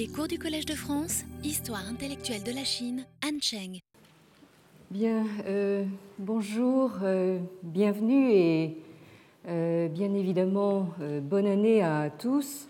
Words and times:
Les 0.00 0.08
cours 0.08 0.28
du 0.28 0.38
Collège 0.38 0.64
de 0.64 0.72
France, 0.72 1.24
Histoire 1.44 1.86
intellectuelle 1.86 2.42
de 2.42 2.52
la 2.52 2.64
Chine, 2.64 3.04
Han 3.22 3.38
Cheng. 3.38 3.80
Bien, 4.90 5.26
euh, 5.46 5.84
bonjour, 6.18 6.92
euh, 7.02 7.38
bienvenue 7.62 8.32
et 8.32 8.78
euh, 9.46 9.88
bien 9.88 10.14
évidemment 10.14 10.88
bonne 11.20 11.44
année 11.44 11.82
à 11.82 12.08
tous. 12.08 12.66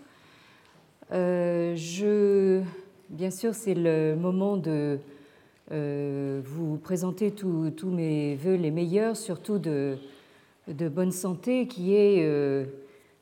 je, 1.09 2.61
bien 3.09 3.31
sûr, 3.31 3.55
c'est 3.55 3.75
le 3.75 4.17
moment 4.17 4.57
de 4.57 4.99
vous 5.69 6.75
présenter 6.83 7.31
tous 7.31 7.91
mes 7.91 8.35
voeux 8.35 8.55
les 8.55 8.71
meilleurs, 8.71 9.15
surtout 9.15 9.57
de 9.57 9.97
bonne 10.67 11.13
santé, 11.13 11.65
qui 11.65 11.95
est 11.95 12.67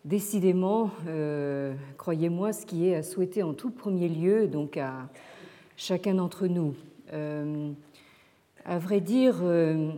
décidément, 0.06 0.92
euh, 1.08 1.74
croyez-moi, 1.98 2.54
ce 2.54 2.66
qui 2.66 2.88
est 2.88 2.96
à 2.96 3.04
souhaiter 3.04 3.44
en 3.44 3.54
tout 3.54 3.72
premier 3.72 4.08
lieu, 4.08 4.48
donc 4.48 4.78
à 4.78 5.10
chacun 5.78 6.16
d'entre 6.16 6.48
nous. 6.48 6.76
Euh, 7.14 7.72
à 8.66 8.80
vrai 8.80 9.02
dire, 9.02 9.38
euh, 9.42 9.92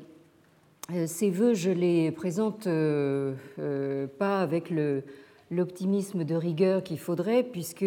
ces 1.05 1.29
voeux, 1.29 1.53
je 1.53 1.71
les 1.71 2.11
présente 2.11 2.67
pas 4.17 4.41
avec 4.41 4.73
l'optimisme 5.49 6.23
de 6.23 6.35
rigueur 6.35 6.83
qu'il 6.83 6.99
faudrait, 6.99 7.43
puisque 7.43 7.85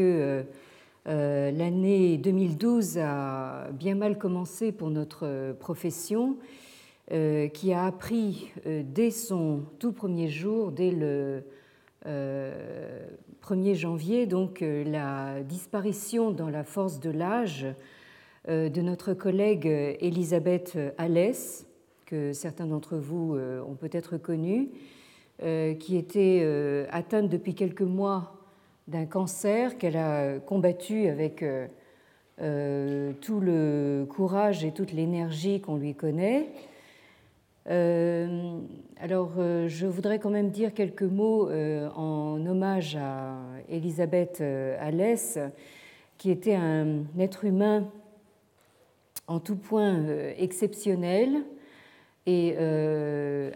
l'année 1.05 2.17
2012 2.17 2.99
a 2.99 3.69
bien 3.73 3.95
mal 3.95 4.17
commencé 4.17 4.73
pour 4.73 4.89
notre 4.89 5.53
profession, 5.61 6.37
qui 7.11 7.73
a 7.75 7.85
appris 7.85 8.53
dès 8.65 9.11
son 9.11 9.61
tout 9.79 9.93
premier 9.93 10.29
jour, 10.29 10.73
dès 10.73 10.91
le 10.91 11.45
1er 12.05 12.11
euh, 12.11 13.75
janvier, 13.75 14.27
donc 14.27 14.61
euh, 14.63 14.85
la 14.85 15.43
disparition 15.43 16.31
dans 16.31 16.51
la 16.51 16.65
force 16.65 17.01
de 17.01 17.11
l'âge 17.11 17.67
euh, 18.49 18.69
de 18.69 18.83
notre 18.83 19.15
collègue 19.15 19.67
Elisabeth 20.01 20.79
Alès, 20.99 21.67
que 22.05 22.33
certains 22.33 22.67
d'entre 22.67 22.97
vous 22.97 23.39
ont 23.67 23.75
peut-être 23.75 24.19
connue, 24.19 24.69
qui 25.41 25.97
était 25.97 26.87
atteinte 26.91 27.31
depuis 27.31 27.55
quelques 27.55 27.81
mois 27.81 28.37
d'un 28.89 29.07
cancer 29.07 29.79
qu'elle 29.79 29.97
a 29.97 30.39
combattu 30.39 31.09
avec 31.09 31.43
tout 32.39 33.41
le 33.41 34.05
courage 34.05 34.67
et 34.67 34.73
toute 34.73 34.93
l'énergie 34.93 35.63
qu'on 35.63 35.77
lui 35.77 35.95
connaît. 35.95 36.51
Euh, 37.71 38.61
alors, 38.99 39.33
euh, 39.39 39.69
je 39.69 39.87
voudrais 39.87 40.19
quand 40.19 40.31
même 40.31 40.51
dire 40.51 40.75
quelques 40.75 41.03
mots 41.03 41.49
euh, 41.49 41.89
en 41.91 42.45
hommage 42.45 42.97
à 42.97 43.37
Elisabeth 43.69 44.43
Alès, 44.79 45.39
qui 46.19 46.31
était 46.31 46.55
un 46.55 47.05
être 47.19 47.45
humain 47.45 47.89
en 49.27 49.41
tout 49.41 49.57
point 49.57 50.05
exceptionnel 50.37 51.45
et 52.27 52.57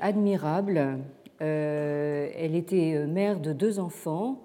admirable. 0.01 0.99
Elle 1.41 2.55
était 2.55 3.07
mère 3.07 3.39
de 3.39 3.53
deux 3.53 3.79
enfants. 3.79 4.43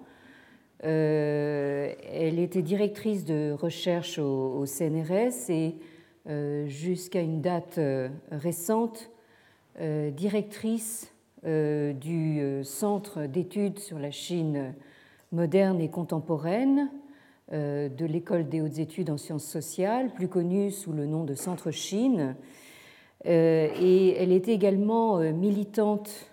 Elle 0.80 2.38
était 2.38 2.62
directrice 2.62 3.24
de 3.24 3.52
recherche 3.52 4.18
au 4.18 4.66
CNRS 4.66 5.48
et 5.48 5.76
jusqu'à 6.66 7.20
une 7.20 7.40
date 7.40 7.80
récente, 8.30 9.10
directrice 9.78 11.14
euh, 11.46 11.92
du 11.92 12.40
euh, 12.40 12.62
Centre 12.62 13.26
d'études 13.26 13.78
sur 13.78 13.98
la 13.98 14.10
Chine 14.10 14.74
moderne 15.30 15.78
et 15.80 15.90
contemporaine 15.90 16.90
de 17.52 18.06
l'École 18.06 18.48
des 18.48 18.62
hautes 18.62 18.78
études 18.78 19.10
en 19.10 19.18
sciences 19.18 19.44
sociales, 19.44 20.14
plus 20.14 20.28
connue 20.28 20.70
sous 20.70 20.92
le 20.92 21.04
nom 21.04 21.24
de 21.24 21.34
Centre 21.34 21.70
Chine. 21.70 22.36
Et 23.26 24.14
elle 24.16 24.32
était 24.32 24.54
également 24.54 25.18
militante 25.18 26.30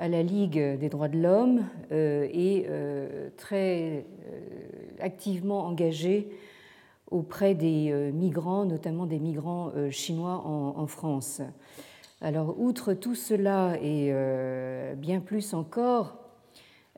à 0.00 0.08
la 0.08 0.24
Ligue 0.24 0.58
des 0.78 0.88
droits 0.88 1.08
de 1.08 1.18
l'homme 1.18 1.64
et 1.92 2.66
très 3.36 4.04
activement 4.98 5.66
engagée 5.66 6.30
auprès 7.12 7.54
des 7.54 8.10
migrants, 8.12 8.64
notamment 8.64 9.06
des 9.06 9.20
migrants 9.20 9.70
chinois 9.90 10.42
en 10.44 10.86
France. 10.88 11.42
Alors, 12.22 12.60
outre 12.60 12.92
tout 12.92 13.14
cela 13.14 13.78
et 13.80 14.10
euh, 14.12 14.94
bien 14.94 15.20
plus 15.20 15.54
encore, 15.54 16.18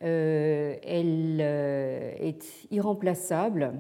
euh, 0.02 0.74
elle 0.82 1.38
euh, 1.40 2.12
est 2.18 2.44
irremplaçable 2.72 3.72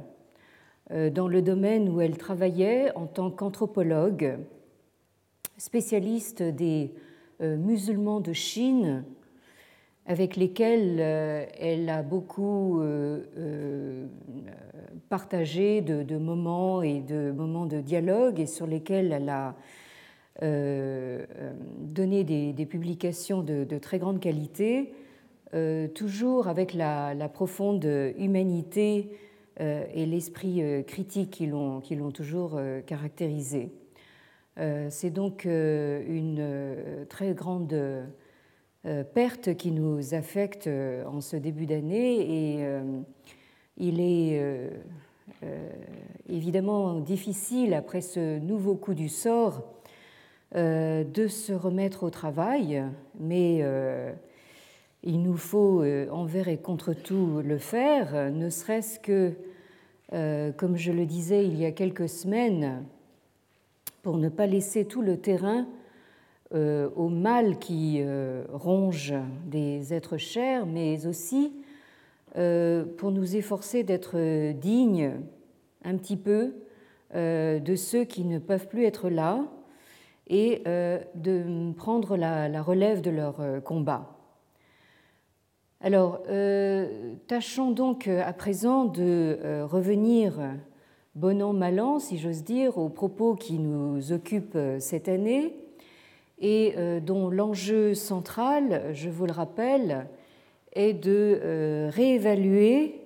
dans 1.14 1.26
le 1.26 1.40
domaine 1.40 1.88
où 1.88 2.02
elle 2.02 2.18
travaillait 2.18 2.94
en 2.96 3.06
tant 3.06 3.30
qu'anthropologue, 3.30 4.36
spécialiste 5.56 6.42
des 6.42 6.92
musulmans 7.40 8.20
de 8.20 8.34
Chine, 8.34 9.04
avec 10.04 10.36
lesquels 10.36 11.00
elle 11.00 11.88
a 11.88 12.02
beaucoup 12.02 12.82
partagé 15.08 15.80
de, 15.80 16.18
moments 16.18 16.82
et 16.82 17.00
de 17.00 17.32
moments 17.32 17.64
de 17.64 17.80
dialogue 17.80 18.38
et 18.38 18.46
sur 18.46 18.66
lesquels 18.66 19.12
elle 19.12 19.30
a 19.30 19.54
donner 20.40 22.24
des, 22.24 22.66
publications 22.66 23.42
de, 23.42 23.78
très 23.78 23.98
grande 23.98 24.20
qualité, 24.20 24.92
euh, 25.54 25.88
toujours 25.88 26.48
avec 26.48 26.74
la, 26.74 27.28
profonde 27.28 27.84
humanité 28.18 29.10
et 29.60 30.06
l'esprit 30.06 30.62
critique 30.86 31.30
qui 31.30 31.46
l'ont 31.46 32.10
toujours 32.10 32.58
caractérisé. 32.86 33.70
C'est 34.56 35.10
donc 35.10 35.44
une 35.44 37.06
très 37.08 37.34
grande 37.34 37.76
perte 39.14 39.54
qui 39.56 39.70
nous 39.70 40.14
affecte 40.14 40.68
en 41.06 41.20
ce 41.20 41.36
début 41.36 41.66
d'année 41.66 42.58
et 42.58 42.66
il 43.76 44.00
est 44.00 44.70
évidemment 46.28 47.00
difficile 47.00 47.74
après 47.74 48.00
ce 48.00 48.38
nouveau 48.38 48.74
coup 48.74 48.94
du 48.94 49.10
sort 49.10 49.62
euh, 49.62 49.81
de 50.54 51.28
se 51.28 51.52
remettre 51.52 52.02
au 52.02 52.10
travail, 52.10 52.84
mais 53.18 53.60
euh, 53.62 54.12
il 55.02 55.22
nous 55.22 55.36
faut 55.36 55.82
euh, 55.82 56.08
envers 56.10 56.48
et 56.48 56.58
contre 56.58 56.92
tout 56.92 57.40
le 57.42 57.56
faire, 57.56 58.30
ne 58.30 58.50
serait-ce 58.50 59.00
que, 59.00 59.32
comme 60.58 60.76
je 60.76 60.92
le 60.92 61.06
disais 61.06 61.46
il 61.46 61.58
y 61.58 61.64
a 61.64 61.72
quelques 61.72 62.08
semaines, 62.08 62.84
pour 64.02 64.18
ne 64.18 64.28
pas 64.28 64.46
laisser 64.46 64.84
tout 64.84 65.00
le 65.00 65.16
terrain 65.16 65.66
au 66.54 67.08
mal 67.08 67.58
qui 67.58 68.04
ronge 68.52 69.14
des 69.46 69.94
êtres 69.94 70.18
chers, 70.18 70.66
mais 70.66 71.06
aussi 71.06 71.54
pour 72.34 73.10
nous 73.10 73.36
efforcer 73.36 73.84
d'être 73.84 74.52
dignes 74.52 75.12
un 75.82 75.96
petit 75.96 76.18
peu 76.18 76.52
de 77.14 77.74
ceux 77.74 78.04
qui 78.04 78.24
ne 78.24 78.38
peuvent 78.38 78.68
plus 78.68 78.84
être 78.84 79.08
là, 79.08 79.46
et 80.28 80.62
euh, 80.66 80.98
de 81.14 81.72
prendre 81.72 82.16
la, 82.16 82.62
relève 82.62 83.00
de 83.00 83.10
leur 83.10 83.40
euh, 83.40 83.60
combat. 83.60 84.08
Alors, 85.80 86.22
euh, 86.28 87.14
tâchons 87.26 87.72
donc 87.72 88.06
à 88.06 88.32
présent 88.32 88.84
de 88.84 89.64
revenir 89.64 90.34
bon 91.16 91.42
an, 91.42 91.52
mal 91.52 91.80
an, 91.80 91.98
si 91.98 92.18
j'ose 92.18 92.44
dire, 92.44 92.78
aux 92.78 92.88
propos 92.88 93.34
qui 93.34 93.58
nous 93.58 94.12
occupent 94.12 94.58
cette 94.78 95.08
année 95.08 95.56
et 96.38 96.74
dont 97.00 97.30
l'enjeu 97.30 97.94
central, 97.94 98.90
je 98.92 99.10
vous 99.10 99.26
le 99.26 99.32
rappelle, 99.32 100.06
est 100.72 100.92
de 100.92 101.88
réévaluer 101.90 103.00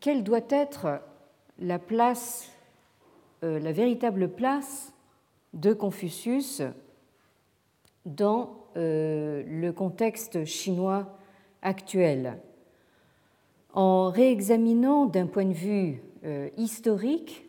quelle 0.00 0.24
doit 0.24 0.40
être 0.48 1.00
la 1.58 1.78
place, 1.78 2.50
la 3.42 3.72
véritable 3.72 4.30
place 4.30 4.94
de 5.54 5.72
Confucius 5.72 6.62
dans 8.06 8.66
euh, 8.76 9.42
le 9.46 9.72
contexte 9.72 10.44
chinois 10.44 11.18
actuel. 11.62 12.38
En 13.72 14.10
réexaminant 14.10 15.06
d'un 15.06 15.26
point 15.26 15.44
de 15.44 15.52
vue 15.52 16.02
euh, 16.24 16.48
historique 16.56 17.48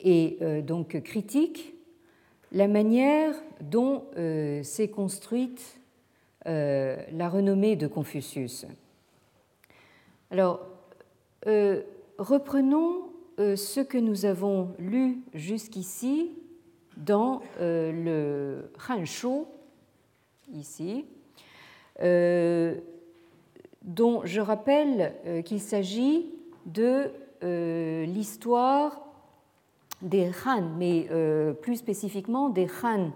et 0.00 0.38
euh, 0.42 0.62
donc 0.62 1.00
critique 1.02 1.74
la 2.52 2.68
manière 2.68 3.34
dont 3.60 4.04
s'est 4.62 4.88
construite 4.88 5.78
la 6.46 7.28
renommée 7.28 7.76
de 7.76 7.86
Confucius. 7.86 8.64
Alors, 10.30 10.66
reprenons 12.16 13.02
ce 13.36 13.80
que 13.80 13.98
nous 13.98 14.24
avons 14.24 14.70
lu 14.78 15.18
jusqu'ici 15.34 16.30
dans 16.98 17.40
euh, 17.60 17.92
le 17.92 18.72
Han 18.88 19.04
Shu, 19.04 19.44
ici, 20.52 21.04
euh, 22.02 22.74
dont 23.82 24.22
je 24.24 24.40
rappelle 24.40 25.14
euh, 25.26 25.42
qu'il 25.42 25.60
s'agit 25.60 26.26
de 26.66 27.10
l'histoire 27.40 29.00
des 30.02 30.32
Han, 30.44 30.70
mais 30.76 31.06
plus 31.62 31.76
spécifiquement 31.76 32.48
des 32.48 32.66
Han 32.82 33.12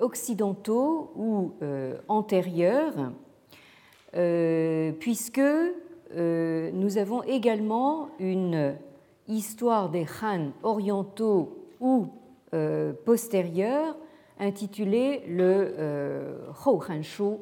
occidentaux 0.00 1.12
ou 1.14 1.52
antérieurs, 2.08 3.12
puisque 4.98 5.40
nous 6.12 6.98
avons 6.98 7.22
également 7.22 8.08
une 8.18 8.74
histoire 9.28 9.90
des 9.90 10.06
Han 10.20 10.50
orientaux 10.64 11.68
ou 11.78 12.08
postérieurs 13.04 13.96
intitulée 14.38 15.22
le 15.28 16.38
Hou 16.64 16.82
Han 16.88 17.02
Shu 17.02 17.36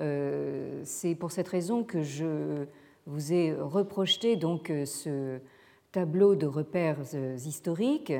euh, 0.00 0.80
c'est 0.84 1.14
pour 1.14 1.32
cette 1.32 1.48
raison 1.48 1.84
que 1.84 2.02
je 2.02 2.64
vous 3.06 3.32
ai 3.32 3.52
reproché 3.52 4.36
donc 4.36 4.70
euh, 4.70 4.86
ce 4.86 5.38
tableau 5.92 6.34
de 6.34 6.46
repères 6.46 6.98
euh, 7.14 7.36
historiques. 7.36 8.12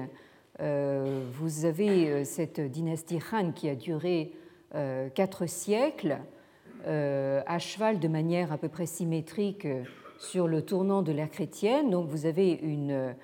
Vous 0.60 1.64
avez 1.64 2.24
cette 2.24 2.60
dynastie 2.60 3.18
Han 3.32 3.50
qui 3.50 3.68
a 3.68 3.74
duré 3.74 4.32
quatre 5.14 5.46
siècles, 5.46 6.18
à 6.86 7.58
cheval 7.58 7.98
de 7.98 8.06
manière 8.06 8.52
à 8.52 8.58
peu 8.58 8.68
près 8.68 8.86
symétrique 8.86 9.66
sur 10.18 10.46
le 10.46 10.62
tournant 10.62 11.02
de 11.02 11.10
l'ère 11.10 11.30
chrétienne. 11.30 11.90
Donc 11.90 12.06
vous 12.06 12.26
avez 12.26 12.52
une 12.52 13.16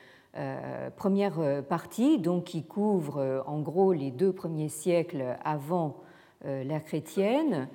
première 0.96 1.62
partie 1.69 2.19
donc, 2.19 2.44
qui 2.44 2.64
couvre 2.64 3.44
en 3.46 3.61
gros 3.61 3.93
les 3.93 4.11
deux 4.11 4.32
premiers 4.32 4.69
siècles 4.69 5.37
avant 5.44 5.96
l'ère 6.44 6.85
chrétienne 6.85 7.69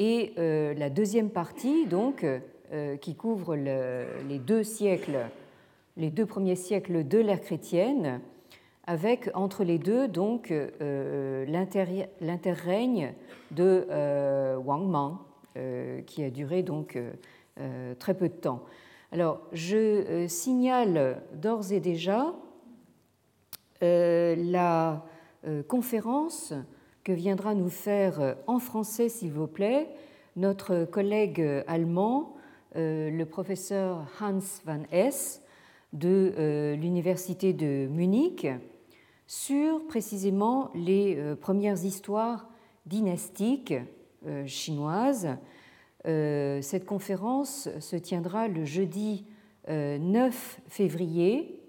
et 0.00 0.32
euh, 0.38 0.72
la 0.74 0.88
deuxième 0.88 1.28
partie, 1.28 1.86
donc, 1.86 2.24
euh, 2.24 2.96
qui 2.96 3.14
couvre 3.14 3.54
les 3.54 4.38
deux 4.38 4.62
siècles, 4.62 5.18
les 5.98 6.10
deux 6.10 6.24
premiers 6.24 6.56
siècles 6.56 7.06
de 7.06 7.18
l'ère 7.18 7.42
chrétienne, 7.42 8.20
avec 8.86 9.30
entre 9.34 9.62
les 9.62 9.78
deux 9.78 10.08
donc 10.08 10.50
euh, 10.50 11.44
l'interrègne 12.20 13.12
de 13.50 13.86
Wang 14.64 14.88
Mang, 14.88 15.18
qui 16.06 16.24
a 16.24 16.30
duré 16.30 16.62
donc 16.62 16.98
très 17.98 18.14
peu 18.14 18.28
de 18.28 18.34
temps. 18.34 18.64
Alors, 19.12 19.40
je 19.52 20.26
signale 20.28 21.22
d'ores 21.34 21.72
et 21.72 21.80
déjà 21.80 22.34
la 23.80 25.04
conférence 25.68 26.54
que 27.04 27.12
viendra 27.12 27.54
nous 27.54 27.70
faire 27.70 28.20
euh, 28.20 28.34
en 28.46 28.58
français, 28.58 29.08
s'il 29.08 29.32
vous 29.32 29.46
plaît, 29.46 29.88
notre 30.36 30.84
collègue 30.84 31.40
euh, 31.40 31.62
allemand, 31.66 32.36
euh, 32.76 33.10
le 33.10 33.26
professeur 33.26 34.06
Hans 34.20 34.38
van 34.64 34.82
Hess 34.92 35.42
de 35.92 36.76
l'Université 36.78 37.52
de 37.52 37.88
Munich, 37.88 38.46
sur 39.26 39.84
précisément 39.88 40.70
les 40.72 41.34
premières 41.40 41.84
histoires 41.84 42.48
dynastiques 42.86 43.74
chinoises. 44.46 45.30
Cette 46.04 46.86
conférence 46.86 47.68
se 47.78 47.96
tiendra 47.96 48.48
le 48.48 48.64
jeudi 48.64 49.26
9 49.68 50.60
février 50.68 51.60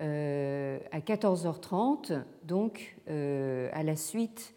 à 0.00 1.00
14h30, 1.00 2.22
donc 2.44 2.96
à 3.08 3.82
la 3.82 3.96
suite 3.96 4.54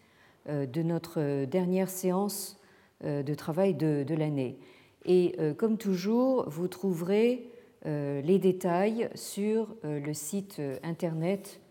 euh, 0.49 0.65
de 0.65 0.81
notre 0.81 1.43
dernière 1.45 1.89
séance 1.89 2.57
euh, 3.03 3.21
de 3.21 3.33
travail 3.33 3.73
de, 3.73 4.15
l'année. 4.15 4.57
Et 5.03 5.35
euh, 5.39 5.53
comme 5.53 5.77
toujours, 5.77 6.49
vous 6.49 6.67
trouverez 6.67 7.51
les 7.85 8.37
détails 8.37 9.07
sur 9.15 9.73
le 9.83 10.13
site 10.13 10.61
internet 10.83 11.61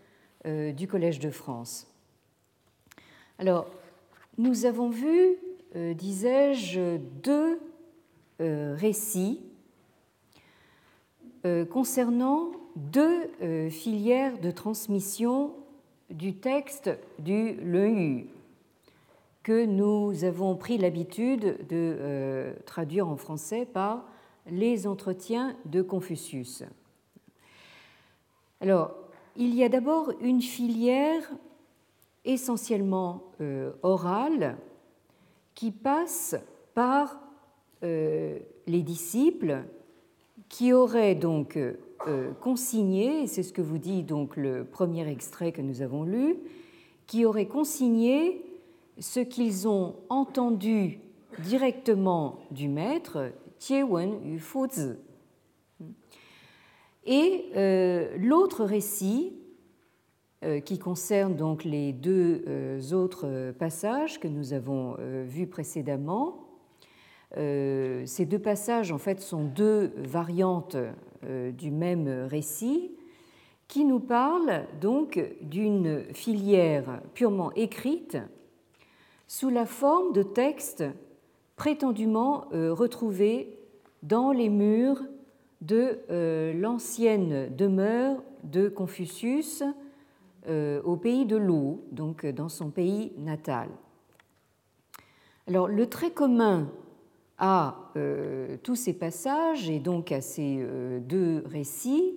du 0.45 0.87
Collège 0.87 1.19
de 1.19 1.29
France. 1.29 1.85
Alors, 3.37 3.69
nous 4.39 4.65
avons 4.65 4.89
vu, 4.89 5.35
disais-je, 5.75 6.97
deux 6.97 7.59
récits 8.39 9.41
concernant 11.69 12.51
deux 12.75 13.69
filières 13.69 14.39
de 14.39 14.51
transmission 14.51 15.53
du 16.09 16.35
texte 16.35 16.89
du 17.19 17.53
Leu 17.55 18.27
que 19.47 19.65
nous 19.65 20.25
avons 20.25 20.57
pris 20.57 20.77
l'habitude 20.77 21.65
de 21.69 21.95
euh, 22.01 22.53
traduire 22.65 23.07
en 23.07 23.15
français 23.15 23.65
par 23.65 24.03
les 24.45 24.87
entretiens 24.87 25.55
de 25.63 25.81
Confucius. 25.81 26.63
Alors, 28.59 28.93
il 29.37 29.55
y 29.55 29.63
a 29.63 29.69
d'abord 29.69 30.11
une 30.19 30.41
filière 30.41 31.23
essentiellement 32.25 33.23
euh, 33.39 33.71
orale 33.83 34.57
qui 35.57 35.71
passe 35.71 36.35
par 36.75 37.19
euh, 37.83 38.37
les 38.67 38.83
disciples 38.83 39.63
qui 40.49 40.71
auraient 40.71 41.15
donc 41.15 41.57
consigné, 42.39 43.23
et 43.23 43.27
c'est 43.27 43.41
ce 43.41 43.51
que 43.51 43.61
vous 43.61 43.79
dit 43.79 44.03
donc 44.03 44.37
le 44.37 44.63
premier 44.63 45.09
extrait 45.09 45.51
que 45.51 45.61
nous 45.63 45.81
avons 45.81 46.03
lu, 46.03 46.37
qui 47.07 47.25
auraient 47.25 47.47
consigné 47.47 48.45
ce 48.99 49.19
qu'ils 49.19 49.67
ont 49.67 49.95
entendu 50.09 50.99
directement 51.39 52.39
du 52.51 52.67
maître, 52.67 53.31
Wen 53.69 54.19
Yu 54.23 54.39
Fuzi. 54.39 54.93
Et 57.05 57.45
euh, 57.55 58.17
l'autre 58.19 58.65
récit, 58.65 59.33
euh, 59.33 59.46
qui 60.65 60.77
concerne 60.77 61.35
donc 61.35 61.63
les 61.63 61.93
deux 61.93 62.43
euh, 62.47 62.93
autres 62.93 63.51
passages 63.57 64.19
que 64.19 64.27
nous 64.27 64.53
avons 64.53 64.95
vus 65.25 65.47
précédemment, 65.47 66.43
ces 67.35 68.25
deux 68.25 68.39
passages 68.39 68.91
en 68.91 68.97
fait 68.97 69.19
sont 69.19 69.43
deux 69.43 69.91
variantes 69.97 70.77
du 71.57 71.71
même 71.71 72.07
récit 72.29 72.91
qui 73.67 73.83
nous 73.83 73.99
parlent 73.99 74.65
donc 74.79 75.19
d'une 75.41 76.03
filière 76.13 77.01
purement 77.13 77.51
écrite 77.53 78.17
sous 79.27 79.49
la 79.49 79.65
forme 79.65 80.13
de 80.13 80.23
textes 80.23 80.85
prétendument 81.57 82.45
euh, 82.53 82.73
retrouvés 82.73 83.59
dans 84.03 84.31
les 84.31 84.49
murs 84.49 85.01
de 85.61 85.99
euh, 86.09 86.53
l'ancienne 86.53 87.53
demeure 87.55 88.23
de 88.43 88.69
Confucius 88.69 89.63
euh, 89.63 89.71
au 90.47 90.95
pays 90.95 91.25
de 91.25 91.35
l'eau, 91.35 91.83
donc 91.91 92.25
dans 92.25 92.49
son 92.49 92.69
pays 92.69 93.11
natal. 93.17 93.69
Alors 95.47 95.67
le 95.67 95.87
trait 95.87 96.11
commun 96.11 96.69
à 97.37 97.91
tous 98.63 98.75
ces 98.75 98.93
passages 98.93 99.69
et 99.69 99.79
donc 99.79 100.11
à 100.11 100.21
ces 100.21 100.65
deux 101.01 101.43
récits, 101.45 102.15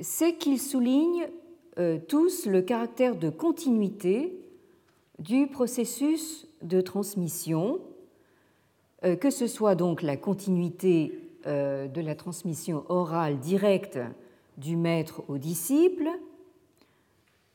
c'est 0.00 0.34
qu'ils 0.34 0.60
soulignent 0.60 1.28
tous 2.08 2.46
le 2.46 2.60
caractère 2.60 3.16
de 3.16 3.30
continuité 3.30 4.44
du 5.18 5.46
processus 5.46 6.46
de 6.62 6.80
transmission, 6.80 7.80
euh, 9.04 9.16
que 9.16 9.30
ce 9.30 9.46
soit 9.46 9.74
donc 9.74 10.02
la 10.02 10.16
continuité 10.16 11.18
euh, 11.46 11.86
de 11.86 12.00
la 12.00 12.14
transmission 12.14 12.84
orale 12.88 13.38
directe 13.38 13.98
du 14.56 14.76
maître 14.76 15.22
au 15.28 15.38
disciple, 15.38 16.08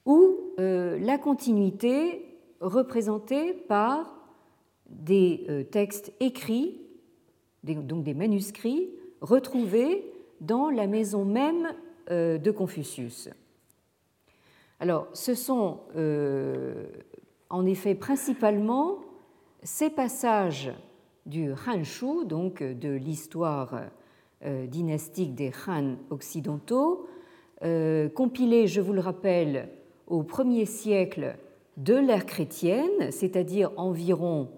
ou 0.05 0.53
euh, 0.59 0.97
la 0.99 1.17
continuité 1.17 2.25
représentée 2.61 3.53
par 3.53 4.15
des 4.89 5.67
textes 5.71 6.11
écrits, 6.19 6.81
donc 7.63 8.03
des 8.03 8.15
manuscrits, 8.15 8.89
retrouvés 9.21 10.11
dans 10.41 10.69
la 10.69 10.87
maison 10.87 11.25
même 11.25 11.73
de 12.09 12.51
Confucius. 12.51 13.29
Alors, 14.79 15.07
ce 15.13 15.35
sont 15.35 15.81
en 17.49 17.65
effet 17.67 17.93
principalement 17.93 18.97
ces 19.63 19.89
passages 19.91 20.71
du 21.25 21.51
Han 21.51 21.83
Shu, 21.83 22.25
donc 22.25 22.63
de 22.63 22.89
l'histoire 22.89 23.81
euh, 24.45 24.67
dynastique 24.67 25.35
des 25.35 25.51
Han 25.67 25.97
occidentaux, 26.09 27.07
euh, 27.63 28.09
compilés, 28.09 28.67
je 28.67 28.81
vous 28.81 28.93
le 28.93 29.01
rappelle, 29.01 29.69
au 30.09 30.23
premier 30.23 30.65
siècle 30.65 31.37
de 31.77 31.95
l'ère 31.95 32.25
chrétienne, 32.25 33.11
c'est-à-dire 33.11 33.71
environ, 33.77 34.49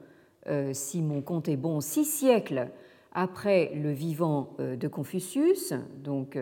euh, 0.48 0.72
si 0.74 1.02
mon 1.02 1.22
compte 1.22 1.48
est 1.48 1.58
bon, 1.58 1.82
six 1.82 2.06
siècles 2.06 2.70
après 3.14 3.74
le 3.76 3.92
vivant 3.92 4.56
de 4.58 4.88
Confucius, 4.88 5.74
donc 6.02 6.38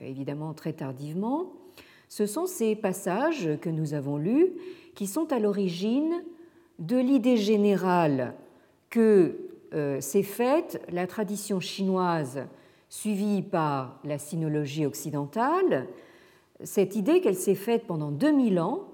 évidemment 0.00 0.52
très 0.52 0.72
tardivement. 0.72 1.52
Ce 2.08 2.26
sont 2.26 2.46
ces 2.46 2.74
passages 2.74 3.50
que 3.60 3.70
nous 3.70 3.94
avons 3.94 4.16
lus 4.16 4.48
qui 4.96 5.06
sont 5.06 5.32
à 5.32 5.38
l'origine 5.38 6.24
de 6.80 6.96
l'idée 6.96 7.36
générale 7.36 8.34
que 8.90 9.36
euh, 9.74 10.00
s'est 10.00 10.22
faite 10.22 10.82
la 10.90 11.06
tradition 11.06 11.60
chinoise 11.60 12.46
suivie 12.88 13.42
par 13.42 14.00
la 14.04 14.18
sinologie 14.18 14.86
occidentale, 14.86 15.86
cette 16.62 16.96
idée 16.96 17.20
qu'elle 17.20 17.36
s'est 17.36 17.54
faite 17.54 17.86
pendant 17.86 18.10
2000 18.10 18.60
ans 18.60 18.88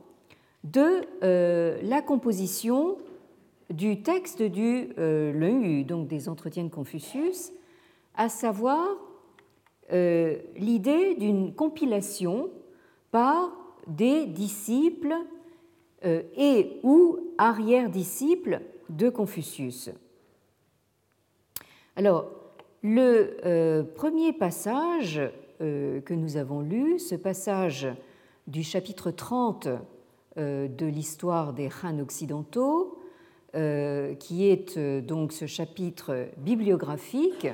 de 0.65 1.03
euh, 1.23 1.79
la 1.83 2.03
composition 2.03 2.97
du 3.71 4.03
texte 4.03 4.43
du 4.43 4.91
euh, 4.99 5.85
donc 5.85 6.09
des 6.09 6.29
entretiens 6.29 6.65
de 6.65 6.69
Confucius, 6.69 7.53
à 8.15 8.29
savoir 8.29 8.87
euh, 9.93 10.37
l'idée 10.57 11.15
d'une 11.15 11.55
compilation 11.55 12.51
par 13.11 13.53
des 13.87 14.27
disciples 14.27 15.15
euh, 16.05 16.23
et 16.37 16.79
ou 16.83 17.19
arrière-disciples 17.39 18.61
de 18.89 19.09
Confucius. 19.09 19.91
Alors, 21.97 22.31
le 22.83 23.83
premier 23.95 24.33
passage 24.33 25.21
que 25.65 26.15
nous 26.15 26.37
avons 26.37 26.61
lu, 26.61 26.99
ce 26.99 27.15
passage 27.15 27.89
du 28.47 28.63
chapitre 28.63 29.11
30 29.11 29.69
de 30.37 30.87
l'histoire 30.87 31.53
des 31.53 31.71
Han 31.83 31.99
occidentaux, 32.01 32.99
qui 33.53 34.49
est 34.49 34.79
donc 34.79 35.33
ce 35.33 35.47
chapitre 35.47 36.29
bibliographique 36.39 37.49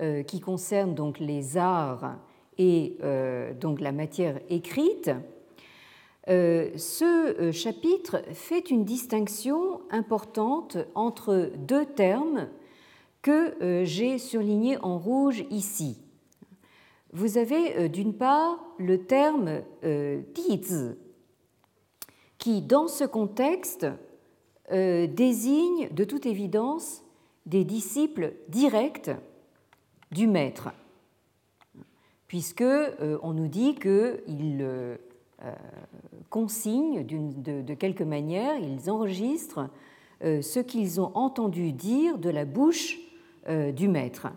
euh, 0.00 0.22
qui 0.22 0.40
concerne 0.40 0.94
donc 0.94 1.18
les 1.18 1.58
arts 1.58 2.16
et 2.56 2.96
euh, 3.02 3.52
donc 3.52 3.82
la 3.82 3.92
matière 3.92 4.40
écrite, 4.48 5.10
euh, 6.30 6.70
ce 6.78 7.50
chapitre 7.52 8.22
fait 8.32 8.70
une 8.70 8.86
distinction 8.86 9.82
importante 9.90 10.78
entre 10.94 11.50
deux 11.58 11.84
termes 11.84 12.48
que 13.20 13.84
j'ai 13.84 14.16
surlignés 14.16 14.78
en 14.78 14.96
rouge 14.96 15.44
ici. 15.50 15.98
Vous 17.12 17.38
avez 17.38 17.88
d'une 17.88 18.14
part 18.14 18.58
le 18.78 19.04
terme 19.04 19.62
tizi, 20.34 20.92
qui 22.38 22.62
dans 22.62 22.86
ce 22.86 23.04
contexte 23.04 23.86
désigne 24.70 25.88
de 25.90 26.04
toute 26.04 26.26
évidence 26.26 27.02
des 27.46 27.64
disciples 27.64 28.34
directs 28.48 29.10
du 30.12 30.26
maître, 30.26 30.70
puisque 32.26 32.62
euh, 32.62 33.18
on 33.22 33.32
nous 33.32 33.48
dit 33.48 33.74
qu'ils 33.74 34.58
euh, 34.60 34.96
euh, 35.42 35.52
consignent 36.28 37.04
de, 37.04 37.74
quelque 37.74 38.04
manière, 38.04 38.56
ils 38.58 38.90
enregistrent 38.90 39.68
ce 40.22 40.60
qu'ils 40.60 41.00
ont 41.00 41.12
entendu 41.14 41.72
dire 41.72 42.18
de 42.18 42.28
la 42.28 42.44
bouche 42.44 42.98
du 43.48 43.88
maître. 43.88 44.28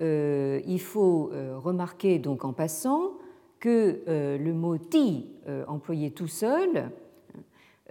Il 0.00 0.80
faut 0.80 1.30
remarquer 1.56 2.18
donc 2.18 2.44
en 2.44 2.52
passant 2.52 3.12
que 3.60 4.00
le 4.06 4.52
mot 4.52 4.78
ti 4.78 5.26
employé 5.66 6.10
tout 6.10 6.28
seul 6.28 6.90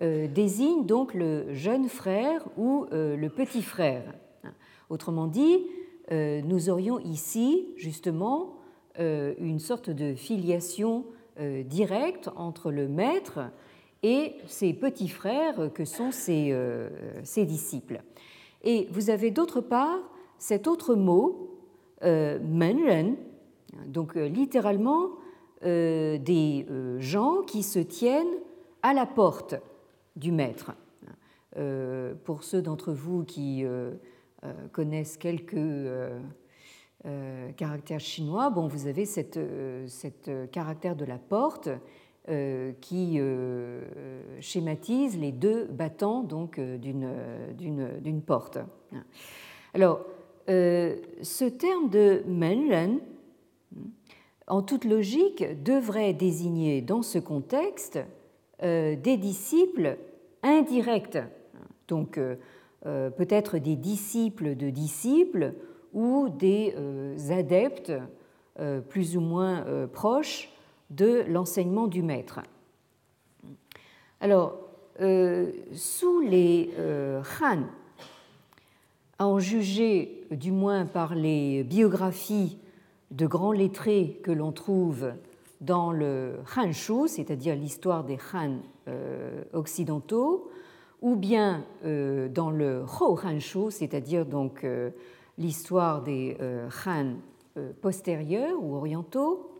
désigne 0.01 0.85
donc 0.85 1.13
le 1.13 1.53
jeune 1.53 1.89
frère 1.89 2.45
ou 2.57 2.85
le 2.91 3.27
petit 3.27 3.61
frère. 3.61 4.13
Autrement 4.89 5.27
dit, 5.27 5.65
euh, 6.11 6.41
nous 6.41 6.69
aurions 6.69 6.99
ici 6.99 7.67
justement 7.75 8.55
euh, 8.99 9.33
une 9.39 9.59
sorte 9.59 9.89
de 9.89 10.15
filiation 10.15 11.05
euh, 11.39 11.63
directe 11.63 12.29
entre 12.37 12.71
le 12.71 12.87
maître 12.87 13.39
et 14.03 14.35
ses 14.47 14.73
petits 14.73 15.09
frères 15.09 15.71
que 15.73 15.83
sont 15.83 16.11
ses, 16.11 16.53
disciples. 17.45 18.01
Et 18.63 18.87
vous 18.91 19.09
avez 19.09 19.31
d'autre 19.31 19.59
part 19.59 19.99
cet 20.37 20.67
autre 20.67 20.95
mot, 20.95 21.56
menren, 22.01 23.15
donc 23.85 24.15
littéralement 24.15 25.09
des 25.61 26.65
gens 26.99 27.41
qui 27.45 27.63
se 27.63 27.79
tiennent 27.79 28.37
à 28.83 28.93
la 28.93 29.05
porte 29.05 29.55
du 30.15 30.31
maître. 30.31 30.73
Pour 32.23 32.43
ceux 32.43 32.61
d'entre 32.61 32.93
vous 32.93 33.23
qui 33.23 33.65
euh, 34.43 34.67
connaissent 34.71 35.17
quelques 35.17 35.55
euh, 35.55 36.19
euh, 37.05 37.51
caractères 37.53 37.99
chinois, 37.99 38.51
bon, 38.51 38.67
vous 38.67 38.85
avez 38.85 39.05
cette 39.05 39.39
caractère 40.51 40.95
de 40.95 41.05
la 41.05 41.17
porte 41.17 41.69
qui 42.81 43.21
schématise 44.41 45.17
les 45.17 45.31
deux 45.31 45.65
battants 45.67 46.23
donc 46.23 46.59
d'une 46.59 48.21
porte. 48.25 48.59
Alors, 49.73 50.05
ce 50.47 51.49
terme 51.49 51.89
de 51.89 52.23
menren, 52.27 52.99
en 54.47 54.61
toute 54.61 54.85
logique, 54.85 55.43
devrait 55.63 56.13
désigner 56.13 56.81
dans 56.81 57.01
ce 57.01 57.19
contexte 57.19 57.99
des 58.61 59.17
disciples 59.17 59.97
indirects. 60.43 61.19
Donc, 61.87 62.17
euh, 62.87 63.09
peut-être 63.09 63.57
des 63.57 63.75
disciples 63.75 64.55
de 64.55 64.69
disciples 64.69 65.53
ou 65.93 66.29
des 66.29 66.75
euh, 66.77 67.17
adeptes 67.31 67.91
euh, 68.59 68.81
plus 68.81 69.17
ou 69.17 69.21
moins 69.21 69.65
proches 69.91 70.53
de 70.89 71.25
l'enseignement 71.27 71.87
du 71.87 72.01
maître. 72.01 72.39
Alors, 74.21 74.59
sous 75.73 76.21
les 76.21 76.71
Han, 77.41 77.63
à 79.19 79.27
en 79.27 79.39
juger 79.39 80.25
du 80.31 80.51
moins 80.51 80.85
par 80.85 81.15
les 81.15 81.63
biographies 81.63 82.57
de 83.11 83.25
grands 83.25 83.51
lettrés 83.51 84.19
que 84.23 84.31
l'on 84.31 84.51
trouve 84.51 85.13
dans 85.61 85.91
le 85.91 86.35
Han 86.55 86.71
Shu, 86.71 87.07
c'est-à-dire 87.07 87.55
l'histoire 87.55 88.03
des 88.03 88.17
Han 88.33 88.57
occidentaux, 89.53 90.51
ou 91.01 91.15
bien 91.15 91.65
euh, 91.85 92.27
dans 92.29 92.49
le 92.49 92.83
Hou 92.83 93.17
Hanshu, 93.23 93.71
c'est-à-dire 93.71 94.25
donc 94.25 94.63
euh, 94.63 94.89
l'histoire 95.37 96.01
des 96.01 96.37
euh, 96.41 96.69
Han 96.85 97.15
postérieurs 97.81 98.61
ou 98.61 98.75
orientaux, 98.75 99.51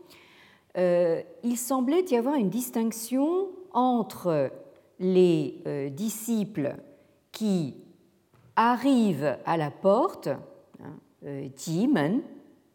il 0.76 1.56
semblait 1.56 2.04
y 2.10 2.16
avoir 2.16 2.36
une 2.36 2.48
distinction 2.48 3.48
entre 3.72 4.52
les 5.00 5.90
disciples 5.90 6.76
qui 7.32 7.74
arrivent 8.58 9.38
à 9.46 9.56
la 9.56 9.70
porte, 9.70 10.28
hein, 10.28 11.48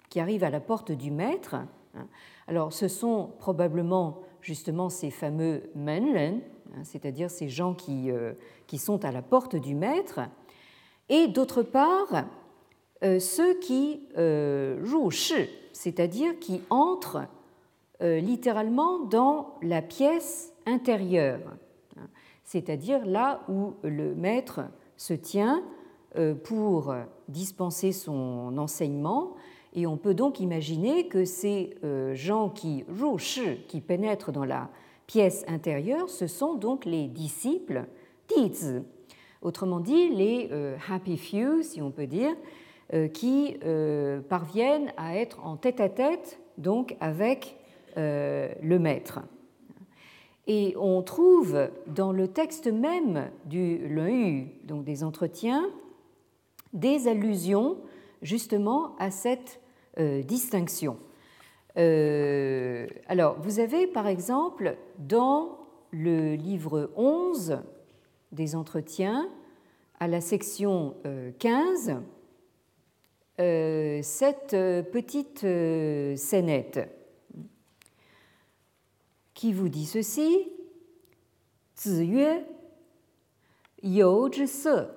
qui 0.09 0.19
arrivent 0.19 0.43
à 0.43 0.49
la 0.49 0.59
porte 0.59 0.91
du 0.91 1.11
maître. 1.11 1.55
Hein. 1.95 2.07
Alors, 2.47 2.73
ce 2.73 2.87
sont 2.87 3.31
probablement 3.39 4.21
justement 4.41 4.89
ces 4.89 5.11
fameux 5.11 5.63
Menren, 5.75 6.41
Hein, 6.75 6.83
c'est-à-dire 6.83 7.29
ces 7.29 7.49
gens 7.49 7.73
qui, 7.73 8.09
euh, 8.11 8.33
qui, 8.67 8.77
sont 8.77 9.05
à 9.05 9.11
la 9.11 9.21
porte 9.21 9.55
du 9.55 9.75
maître, 9.75 10.21
et 11.09 11.27
d'autre 11.27 11.61
part 11.61 12.25
euh, 13.03 13.19
ceux 13.19 13.59
qui 13.59 14.07
euh, 14.17 14.83
jouent 14.83 15.11
c'est-à-dire 15.71 16.39
qui 16.39 16.61
entrent 16.69 17.27
littéralement 17.99 18.99
dans 18.99 19.55
la 19.61 19.81
pièce 19.81 20.51
intérieure, 20.65 21.39
c'est-à-dire 22.43 23.05
là 23.05 23.43
où 23.47 23.75
le 23.83 24.13
maître 24.13 24.59
se 24.97 25.13
tient 25.13 25.63
pour 26.43 26.93
dispenser 27.27 27.91
son 27.91 28.57
enseignement. 28.57 29.33
Et 29.73 29.87
on 29.87 29.97
peut 29.97 30.13
donc 30.13 30.39
imaginer 30.39 31.07
que 31.07 31.25
ces 31.25 31.75
gens 32.13 32.49
qui 32.49 32.85
qui 33.67 33.81
pénètrent 33.81 34.31
dans 34.31 34.45
la 34.45 34.69
pièces 35.07 35.43
intérieures, 35.47 36.09
ce 36.09 36.27
sont 36.27 36.53
donc 36.53 36.85
les 36.85 37.07
disciples 37.07 37.85
autrement 39.41 39.79
dit 39.79 40.09
les 40.09 40.49
euh, 40.51 40.75
happy 40.89 41.17
few, 41.17 41.61
si 41.61 41.81
on 41.81 41.91
peut 41.91 42.07
dire, 42.07 42.33
euh, 42.93 43.07
qui 43.07 43.57
euh, 43.63 44.21
parviennent 44.21 44.91
à 44.97 45.17
être 45.17 45.45
en 45.45 45.57
tête-à-tête 45.57 46.39
donc 46.57 46.95
avec 46.99 47.57
le 47.95 48.77
maître. 48.79 49.19
Et 50.47 50.75
on 50.79 51.03
trouve 51.03 51.69
dans 51.85 52.11
le 52.11 52.27
texte 52.27 52.65
même 52.65 53.29
du 53.45 53.87
Yu, 53.87 54.47
donc 54.63 54.83
des 54.83 55.03
entretiens, 55.03 55.63
des 56.73 57.07
allusions 57.07 57.77
justement 58.21 58.95
à 58.97 59.11
cette 59.11 59.61
distinction. 59.97 60.97
Euh, 61.77 62.87
alors, 63.07 63.39
vous 63.39 63.59
avez 63.59 63.87
par 63.87 64.07
exemple 64.07 64.77
dans 64.99 65.57
le 65.91 66.35
livre 66.35 66.91
11 66.95 67.59
des 68.31 68.55
entretiens, 68.55 69.29
à 69.99 70.07
la 70.07 70.21
section 70.21 70.95
15, 71.39 71.89
euh, 71.89 71.99
euh, 73.39 73.99
cette 74.03 74.51
petite 74.91 75.45
scénette 76.17 76.79
qui 79.33 79.53
vous 79.53 79.69
dit 79.69 79.85
ceci 79.85 80.51
zhi 81.77 82.25
se, 83.83 84.87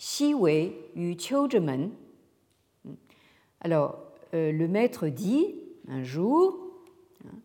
xi 0.00 0.32
wei 0.32 0.72
yu 0.96 1.14
qiu 1.14 1.46
zhi 1.50 1.60
men. 1.60 1.90
Alors, 3.60 3.98
le 4.32 4.66
maître 4.66 5.08
dit 5.08 5.54
un 5.88 6.02
jour, 6.02 6.56
hein, 7.26 7.36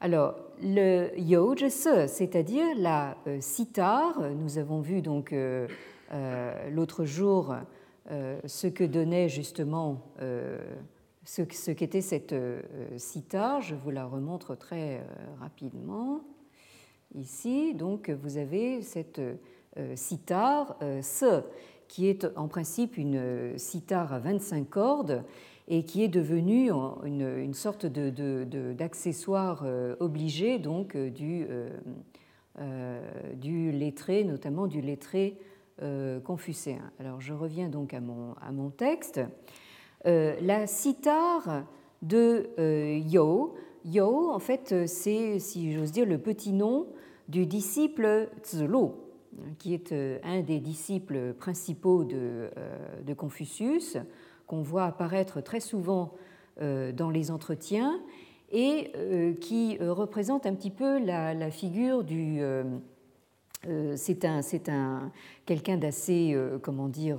alors 0.00 0.34
le 0.60 1.10
se, 1.68 2.06
c'est-à-dire 2.08 2.66
la 2.76 3.16
sitar, 3.38 4.20
nous 4.32 4.58
avons 4.58 4.80
vu 4.80 5.00
donc 5.00 5.32
l'autre 6.72 7.04
jour 7.04 7.54
ce 8.08 8.66
que 8.66 8.82
donnait 8.82 9.28
justement 9.28 10.02
ce, 11.24 11.70
qu'était 11.70 12.00
cette 12.00 12.34
sitar, 12.96 13.60
je 13.60 13.76
vous 13.76 13.90
la 13.90 14.06
remontre 14.06 14.56
très 14.56 15.04
rapidement. 15.38 16.20
Ici, 17.14 17.74
donc, 17.74 18.10
vous 18.10 18.38
avez 18.38 18.82
cette 18.82 19.20
sitar, 19.94 20.76
se, 21.02 21.42
qui 21.88 22.08
est 22.08 22.26
en 22.36 22.48
principe 22.48 22.96
une 22.96 23.58
sitar 23.58 24.12
à 24.12 24.18
25 24.18 24.68
cordes 24.68 25.24
et 25.68 25.84
qui 25.84 26.02
est 26.02 26.08
devenue 26.08 26.70
une, 27.04 27.54
sorte 27.54 27.86
d'accessoire 27.86 29.64
de, 29.64 29.96
obligé 30.00 30.58
donc 30.58 30.96
du, 30.96 31.46
du 33.34 33.72
lettré, 33.72 34.24
notamment 34.24 34.66
du 34.66 34.80
lettré 34.80 35.38
confucéen. 36.24 36.90
Alors 37.00 37.20
je 37.20 37.32
reviens 37.32 37.68
donc 37.68 37.94
à 37.94 38.00
mon, 38.00 38.70
texte. 38.70 39.20
la 40.04 40.66
sitar 40.66 41.64
de 42.02 42.48
Yo, 43.08 43.54
Yo 43.84 44.30
en 44.30 44.38
fait 44.38 44.86
c'est, 44.86 45.38
si 45.40 45.72
j'ose 45.72 45.90
dire, 45.92 46.06
le 46.06 46.18
petit 46.18 46.52
nom 46.52 46.86
du 47.28 47.46
disciple 47.46 48.28
Zulu, 48.44 48.90
qui 49.58 49.74
est 49.74 49.92
euh, 49.92 50.18
un 50.22 50.40
des 50.40 50.60
disciples 50.60 51.34
principaux 51.34 52.04
de, 52.04 52.50
euh, 52.56 53.02
de 53.04 53.14
Confucius, 53.14 53.96
qu'on 54.46 54.62
voit 54.62 54.84
apparaître 54.84 55.40
très 55.40 55.60
souvent 55.60 56.14
euh, 56.60 56.92
dans 56.92 57.10
les 57.10 57.30
entretiens 57.30 58.00
et 58.52 58.92
qui 59.40 59.76
représente 59.80 60.46
un 60.46 60.54
petit 60.54 60.70
peu 60.70 61.04
la, 61.04 61.50
figure 61.50 62.04
du... 62.04 62.40
c'est 63.96 64.24
un, 64.24 64.40
un, 64.68 65.10
quelqu'un 65.46 65.76
d'assez, 65.76 66.38
comment 66.62 66.86
dire, 66.86 67.18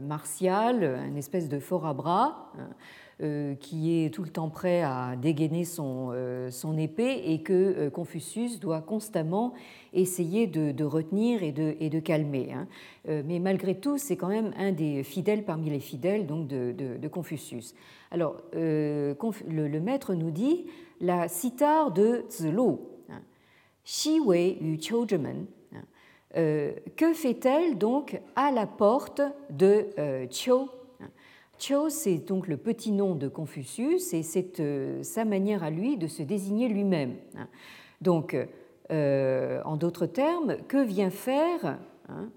martial, 0.00 0.84
une 1.08 1.16
espèce 1.16 1.48
de 1.48 1.58
fort 1.58 1.84
à 1.84 1.94
bras, 1.94 2.52
hein, 2.56 2.68
qui 3.60 4.04
est 4.04 4.14
tout 4.14 4.22
le 4.22 4.28
temps 4.28 4.48
prêt 4.48 4.82
à 4.82 5.16
dégainer 5.16 5.64
son, 5.64 6.10
euh, 6.12 6.50
épée 6.78 7.22
et 7.24 7.42
que 7.42 7.52
euh, 7.52 7.90
Confucius 7.90 8.60
doit 8.60 8.80
constamment 8.80 9.54
essayer 9.92 10.46
de, 10.46 10.84
retenir 10.84 11.42
et 11.42 11.50
de, 11.50 11.98
calmer. 11.98 12.52
Hein. 12.52 12.68
Mais 13.06 13.40
malgré 13.40 13.74
tout, 13.74 13.98
c'est 13.98 14.16
quand 14.16 14.28
même 14.28 14.52
un 14.56 14.70
des 14.70 15.02
fidèles 15.02 15.44
parmi 15.44 15.68
les 15.68 15.80
fidèles 15.80 16.26
donc 16.26 16.46
de, 16.46 17.08
Confucius. 17.08 17.74
Alors, 18.12 18.36
le, 18.52 19.78
maître 19.80 20.14
nous 20.14 20.30
dit 20.30 20.66
la 21.00 21.26
cithare 21.26 21.90
de 21.90 22.24
Zulu, 22.30 22.76
hein, 23.08 23.22
Xi 23.84 24.20
Wei 24.20 24.58
yu 24.60 24.78
hein, 25.24 26.70
que 26.96 27.12
fait-elle 27.14 27.78
donc 27.78 28.20
à 28.36 28.52
la 28.52 28.66
porte 28.66 29.22
de 29.50 29.86
Qiu 30.26 30.68
C'est 31.88 32.18
donc 32.18 32.46
le 32.46 32.56
petit 32.56 32.92
nom 32.92 33.14
de 33.14 33.26
Confucius 33.28 34.14
et 34.14 34.22
c'est 34.22 34.60
euh, 34.60 35.02
sa 35.02 35.24
manière 35.24 35.64
à 35.64 35.70
lui 35.70 35.96
de 35.96 36.06
se 36.06 36.22
désigner 36.22 36.68
lui-même. 36.68 37.16
Hein. 37.36 37.48
Donc, 38.00 38.36
euh, 38.90 39.60
en 39.64 39.76
d'autres 39.76 40.06
termes, 40.06 40.56
que 40.68 40.82
vient 40.82 41.10
faire 41.10 41.78
hein, 42.08 42.30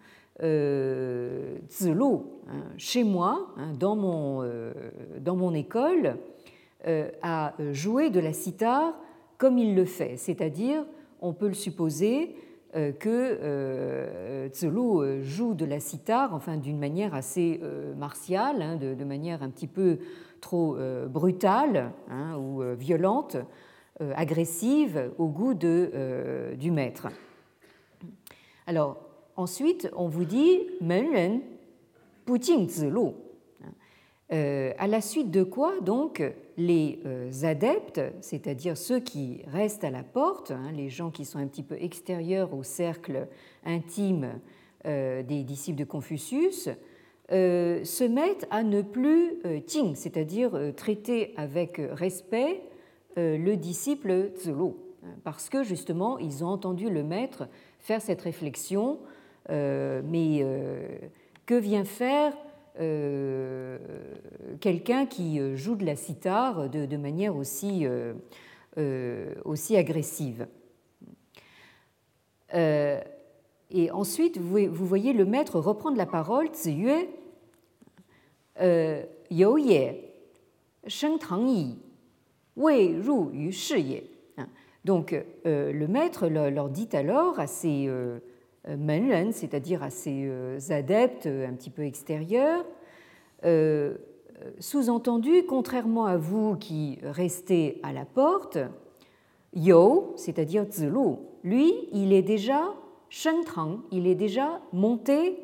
euh, 0.43 1.57
hein 1.85 2.63
chez 2.77 3.03
moi, 3.03 3.53
hein, 3.57 3.73
dans, 3.79 3.95
mon, 3.95 4.43
dans 5.19 5.35
mon 5.35 5.53
école, 5.53 6.17
à 7.21 7.53
jouer 7.71 8.09
de 8.09 8.19
la 8.19 8.33
cithare 8.33 8.95
comme 9.37 9.59
il 9.59 9.75
le 9.75 9.85
fait, 9.85 10.17
c'est-à-dire, 10.17 10.83
on 11.21 11.33
peut 11.33 11.47
le 11.47 11.53
supposer, 11.53 12.35
que 12.73 13.09
euh, 13.09 14.47
Tselu 14.49 14.79
euh, 14.79 15.21
joue 15.23 15.53
de 15.53 15.65
la 15.65 15.79
sitar, 15.79 16.33
enfin 16.33 16.57
d'une 16.57 16.79
manière 16.79 17.13
assez 17.13 17.61
martiale, 17.97 18.61
hein, 18.61 18.75
de, 18.75 19.03
manière 19.03 19.43
un 19.43 19.49
petit 19.49 19.67
peu 19.67 19.99
trop 20.39 20.77
brutale 21.07 21.91
hein, 22.09 22.37
ou 22.37 22.61
violente, 22.75 23.37
agressive 23.99 25.11
au 25.19 25.27
goût 25.27 25.53
de, 25.53 26.55
du 26.57 26.71
maître. 26.71 27.07
Alors 28.65 28.97
ensuite, 29.35 29.89
on 29.95 30.07
vous 30.07 30.25
dit 30.25 30.61
Menren 30.81 31.41
Puting 32.25 32.67
Zelu. 32.67 33.11
Euh, 34.33 34.71
à 34.77 34.87
la 34.87 35.01
suite 35.01 35.29
de 35.29 35.43
quoi, 35.43 35.73
donc, 35.81 36.23
les 36.57 36.99
euh, 37.05 37.29
adeptes, 37.43 38.01
c'est-à-dire 38.21 38.77
ceux 38.77 38.99
qui 38.99 39.41
restent 39.47 39.83
à 39.83 39.89
la 39.89 40.03
porte, 40.03 40.51
hein, 40.51 40.71
les 40.73 40.89
gens 40.89 41.11
qui 41.11 41.25
sont 41.25 41.37
un 41.37 41.47
petit 41.47 41.63
peu 41.63 41.75
extérieurs 41.75 42.53
au 42.53 42.63
cercle 42.63 43.27
intime 43.65 44.39
euh, 44.85 45.21
des 45.21 45.43
disciples 45.43 45.79
de 45.79 45.85
Confucius, 45.85 46.69
se 47.29 48.03
mettent 48.03 48.45
à 48.51 48.61
ne 48.61 48.81
plus 48.81 49.37
ting, 49.65 49.95
c'est-à-dire 49.95 50.51
traiter 50.75 51.33
avec 51.37 51.81
respect 51.93 52.61
le 53.15 53.55
disciple 53.55 54.31
Zulu, 54.37 54.73
hein, 55.05 55.15
parce 55.23 55.47
que 55.47 55.63
justement, 55.63 56.17
ils 56.17 56.43
ont 56.43 56.49
entendu 56.49 56.89
le 56.89 57.03
maître 57.03 57.47
faire 57.79 58.01
cette 58.01 58.21
réflexion, 58.21 58.99
mais 59.47 60.45
que 61.45 61.55
vient 61.55 61.85
faire 61.85 62.33
euh, 62.79 63.77
quelqu'un 64.61 65.05
qui 65.05 65.39
euh, 65.39 65.57
joue 65.57 65.75
de 65.75 65.85
la 65.85 65.97
sitar 65.97 66.69
de, 66.69 66.97
manière 66.97 67.35
aussi, 67.35 67.85
euh, 67.85 69.33
aussi 69.43 69.75
agressive. 69.75 70.47
et 72.53 73.91
ensuite, 73.91 74.37
vous, 74.37 74.85
voyez 74.85 75.13
le 75.13 75.25
maître 75.25 75.59
reprendre 75.59 75.97
la 75.97 76.05
parole, 76.05 76.49
Ziyue, 76.53 77.07
You 78.59 79.57
Ye, 79.57 79.95
Sheng 80.87 81.17
Tang 81.17 81.75
Wei 82.57 82.95
Ye. 82.95 84.03
Donc, 84.83 85.15
le 85.45 85.87
maître 85.87 86.27
leur 86.27 86.69
dit 86.69 86.89
alors 86.93 87.39
à 87.39 87.47
ces 87.47 87.89
euh, 88.67 88.77
menren, 88.77 89.31
c'est-à-dire 89.31 89.81
à 89.81 89.89
ces 89.89 90.27
euh, 90.27 90.59
adeptes 90.69 91.25
un 91.25 91.53
petit 91.53 91.71
peu 91.71 91.83
extérieurs. 91.83 92.63
Euh, 93.43 93.95
sous-entendu, 94.59 95.45
contrairement 95.47 96.05
à 96.05 96.17
vous 96.17 96.55
qui 96.57 96.99
restez 97.01 97.79
à 97.81 97.91
la 97.91 98.05
porte, 98.05 98.59
Yo, 99.53 100.13
c'est-à-dire 100.15 100.65
Zulu, 100.71 101.17
lui, 101.43 101.73
il 101.91 102.13
est 102.13 102.21
déjà 102.21 102.73
Shengtang, 103.09 103.79
il 103.91 104.05
est 104.05 104.15
déjà 104.15 104.61
monté 104.73 105.43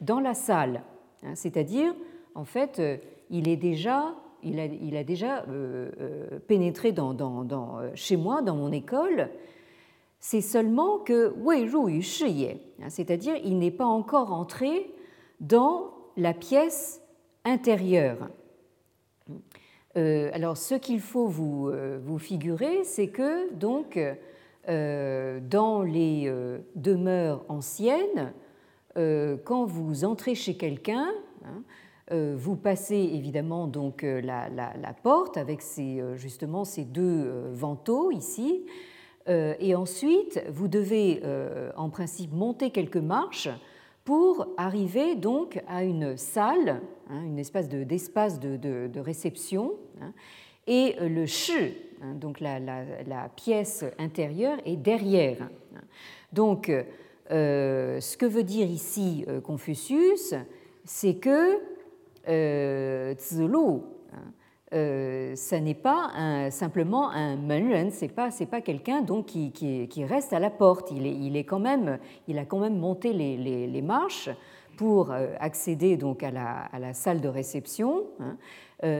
dans 0.00 0.18
la 0.18 0.34
salle. 0.34 0.82
Hein, 1.22 1.34
c'est-à-dire, 1.34 1.94
en 2.34 2.44
fait, 2.44 2.82
il 3.28 3.48
est 3.48 3.56
déjà, 3.56 4.14
il 4.42 4.58
a, 4.58 5.04
déjà 5.04 5.44
pénétré 6.48 6.92
dans, 6.92 7.80
chez 7.94 8.16
moi, 8.16 8.42
dans 8.42 8.56
mon 8.56 8.72
école, 8.72 9.28
c'est 10.20 10.42
seulement 10.42 10.98
que 10.98 11.34
Wei 11.38 11.66
hein, 11.66 12.88
c'est-à-dire 12.88 13.34
il 13.42 13.58
n'est 13.58 13.70
pas 13.70 13.86
encore 13.86 14.32
entré 14.32 14.94
dans 15.40 15.94
la 16.16 16.34
pièce 16.34 17.00
intérieure. 17.44 18.28
Euh, 19.96 20.30
alors, 20.32 20.56
ce 20.56 20.74
qu'il 20.74 21.00
faut 21.00 21.26
vous, 21.26 21.68
euh, 21.68 21.98
vous 22.02 22.18
figurer, 22.18 22.84
c'est 22.84 23.08
que 23.08 23.52
donc 23.54 23.98
euh, 24.68 25.40
dans 25.40 25.82
les 25.82 26.32
demeures 26.76 27.44
anciennes, 27.48 28.32
quand 28.96 29.64
vous 29.64 30.04
entrez 30.04 30.34
chez 30.34 30.56
quelqu'un, 30.56 31.08
hein, 31.44 31.62
vous 32.36 32.56
passez 32.56 32.96
évidemment 32.96 33.68
donc 33.68 34.02
la, 34.02 34.48
la, 34.50 34.92
porte 35.02 35.36
avec 35.36 35.62
justement 36.16 36.64
ces 36.64 36.84
deux 36.84 37.50
vantaux 37.52 38.10
ici, 38.10 38.66
et 39.60 39.74
ensuite, 39.74 40.42
vous 40.48 40.66
devez 40.66 41.20
euh, 41.24 41.70
en 41.76 41.88
principe 41.88 42.32
monter 42.32 42.70
quelques 42.70 42.96
marches 42.96 43.48
pour 44.04 44.48
arriver 44.56 45.14
donc 45.14 45.62
à 45.68 45.84
une 45.84 46.16
salle, 46.16 46.80
hein, 47.08 47.22
une 47.24 47.38
espèce 47.38 47.68
d'espace 47.68 48.40
de, 48.40 48.98
réception. 48.98 49.74
Hein. 50.00 50.12
et 50.66 50.96
euh, 51.00 51.08
le 51.08 51.26
shi, 51.26 51.76
hein, 52.02 52.14
donc 52.14 52.40
la, 52.40 53.28
pièce 53.36 53.84
intérieure, 53.98 54.58
est 54.64 54.76
derrière. 54.76 55.48
Donc, 56.32 56.72
ce 57.28 58.16
que 58.16 58.26
veut 58.26 58.42
dire 58.42 58.66
ici 58.66 59.24
Confucius, 59.44 60.34
c'est 60.84 61.16
que 61.16 61.60
Zulu, 62.26 63.82
euh, 64.72 65.34
ça 65.34 65.58
n'est 65.58 65.74
pas 65.74 66.50
simplement 66.50 67.10
un 67.10 67.36
menren, 67.36 67.90
c'est 67.90 68.08
pas 68.08 68.30
pas 68.50 68.60
quelqu'un 68.60 69.00
donc 69.00 69.26
qui, 69.26 70.04
reste 70.04 70.32
à 70.32 70.38
la 70.38 70.50
porte. 70.50 70.92
Il 70.92 71.36
est, 71.36 71.44
quand 71.44 71.58
même 71.58 71.98
il 72.28 72.38
a 72.38 72.44
quand 72.44 72.60
même 72.60 72.78
monté 72.78 73.12
les, 73.12 73.82
marches 73.82 74.30
pour 74.76 75.12
accéder 75.40 75.96
donc 75.96 76.22
à 76.22 76.30
la, 76.30 76.94
salle 76.94 77.20
de 77.20 77.28
réception, 77.28 78.04
hein, 78.20 78.36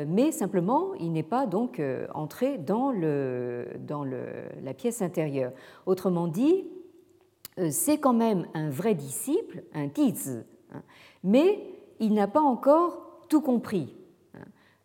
mais 0.09 0.33
simplement 0.33 0.95
il 0.99 1.13
n'est 1.13 1.23
pas 1.23 1.47
donc 1.47 1.81
entré 2.15 2.59
dans, 2.59 2.91
la 2.91 4.75
pièce 4.75 5.03
intérieure. 5.03 5.53
Autrement 5.87 6.27
dit, 6.27 6.65
c'est 7.71 7.99
quand 7.99 8.15
même 8.15 8.47
un 8.55 8.71
vrai 8.71 8.95
disciple, 8.95 9.63
un 9.73 9.89
tizi, 9.89 10.39
hein, 10.73 10.83
mais 11.23 11.61
il 12.01 12.15
n'a 12.15 12.27
pas 12.27 12.41
encore 12.41 13.27
tout 13.29 13.41
compris. 13.41 14.00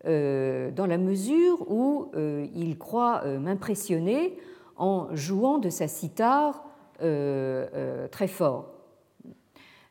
Euh, 0.07 0.69
dans 0.69 0.85
la 0.85 0.99
mesure 0.99 1.65
où 1.71 2.11
euh, 2.15 2.45
il 2.53 2.77
croit 2.77 3.23
euh, 3.25 3.39
m'impressionner 3.39 4.37
en 4.75 5.07
jouant 5.15 5.57
de 5.57 5.69
sa 5.69 5.87
cithare 5.87 6.63
très 6.97 8.27
fort. 8.27 8.71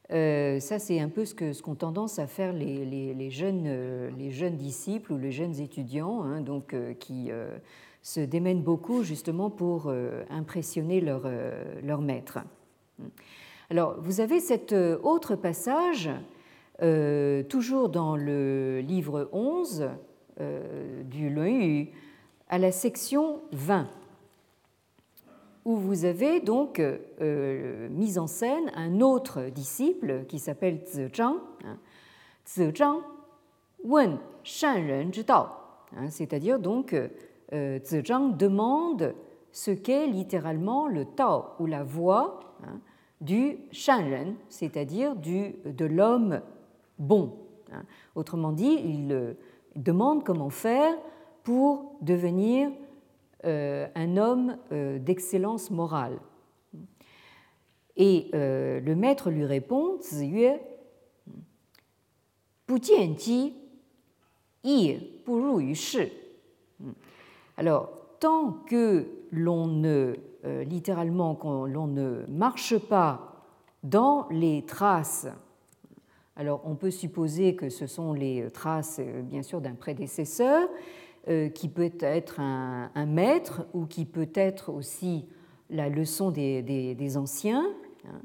ça, 0.09 0.79
c'est 0.79 1.01
un 1.01 1.09
peu 1.11 1.27
ce 1.27 1.35
qu'ont 1.35 1.53
ce 1.53 1.63
qu'ont 1.63 1.75
tendance 1.75 2.19
à 2.19 2.27
faire 2.27 2.55
les, 2.55 2.87
les, 2.87 3.31
jeunes, 3.31 3.69
les, 4.17 4.31
jeunes, 4.31 4.57
disciples 4.57 5.13
ou 5.13 5.19
les 5.19 5.31
jeunes 5.31 5.61
étudiants, 5.61 6.23
hein, 6.23 6.41
donc, 6.41 6.75
qui 6.99 7.31
se 8.01 8.21
démènent 8.21 8.63
beaucoup 8.63 9.03
justement 9.03 9.51
pour 9.51 9.93
impressionner 10.31 11.03
leur, 11.03 11.31
leur, 11.83 12.01
maître. 12.01 12.39
Alors, 13.69 13.97
vous 14.01 14.21
avez 14.21 14.41
cet 14.41 14.73
autre 14.73 15.37
passage 15.37 16.09
euh, 16.83 17.45
toujours 17.45 17.89
dans 17.89 18.17
le 18.17 18.81
livre 18.81 19.29
11 19.33 19.91
euh, 20.41 21.03
du 21.05 21.31
Luan 21.31 21.87
à 22.49 22.59
la 22.59 22.73
section 22.73 23.43
20, 23.53 23.89
où 25.65 25.77
vous 25.77 26.05
avez 26.05 26.41
donc 26.41 26.81
euh, 26.81 27.89
mis 27.91 28.19
en 28.19 28.27
scène 28.27 28.73
un 28.75 29.01
autre 29.01 29.51
disciple 29.51 30.25
qui 30.27 30.41
s'appelle 30.41 30.81
Zizhang. 30.87 31.37
Hein. 31.65 31.79
Zizhang 32.45 33.03
wen 33.85 34.19
shan 34.43 34.75
ren 34.75 35.11
hein, 35.97 36.11
c'est-à-dire 36.11 36.59
donc 36.59 36.95
Zizhang 37.53 38.37
demande 38.37 39.15
ce 39.53 39.71
qu'est 39.71 40.09
littéralement 40.09 40.89
le 40.89 41.05
Tao 41.05 41.45
ou 41.61 41.67
la 41.67 41.85
voie 41.85 42.41
hein, 42.65 42.81
du 43.21 43.59
Shanren, 43.71 44.35
c'est-à-dire 44.49 45.15
de 45.17 45.85
l'homme 45.85 46.43
bon. 46.99 47.37
Hein. 47.73 47.85
Autrement 48.15 48.53
dit, 48.53 48.79
il 48.85 49.37
demande 49.77 50.25
comment 50.25 50.51
faire 50.51 50.95
pour 51.43 51.97
devenir 52.01 52.71
euh, 53.45 53.87
un 53.95 54.17
homme 54.17 54.57
euh, 54.73 54.99
d'excellence 54.99 55.71
morale. 55.71 56.19
Et 57.97 58.31
euh, 58.35 58.81
le 58.81 58.97
maître 58.97 59.31
lui 59.31 59.45
répond, 59.45 59.99
Ziyue, 60.01 60.59
alors, 67.57 67.91
tant 68.21 68.53
que 68.67 69.07
l'on 69.31 69.67
ne, 69.67 70.15
littéralement, 70.65 71.39
l'on 71.67 71.87
ne 71.87 72.25
marche 72.29 72.79
pas 72.79 73.45
dans 73.83 74.27
les 74.31 74.65
traces 74.65 75.29
alors 76.37 76.63
on 76.65 76.75
peut 76.75 76.91
supposer 76.91 77.55
que 77.55 77.69
ce 77.69 77.87
sont 77.87 78.13
les 78.13 78.51
traces, 78.51 78.99
euh, 79.01 79.23
bien 79.23 79.43
sûr, 79.43 79.61
d'un 79.61 79.75
prédécesseur, 79.75 80.69
euh, 81.29 81.49
qui 81.49 81.69
peut 81.69 81.93
être 82.01 82.41
un, 82.41 83.07
maître 83.07 83.67
ou 83.73 83.87
qui 83.87 84.05
peut 84.05 84.31
être 84.35 84.73
aussi 84.73 85.27
la 85.71 85.89
leçon 85.89 86.31
des, 86.31 87.17
anciens. 87.17 87.65
Hein. 88.07 88.21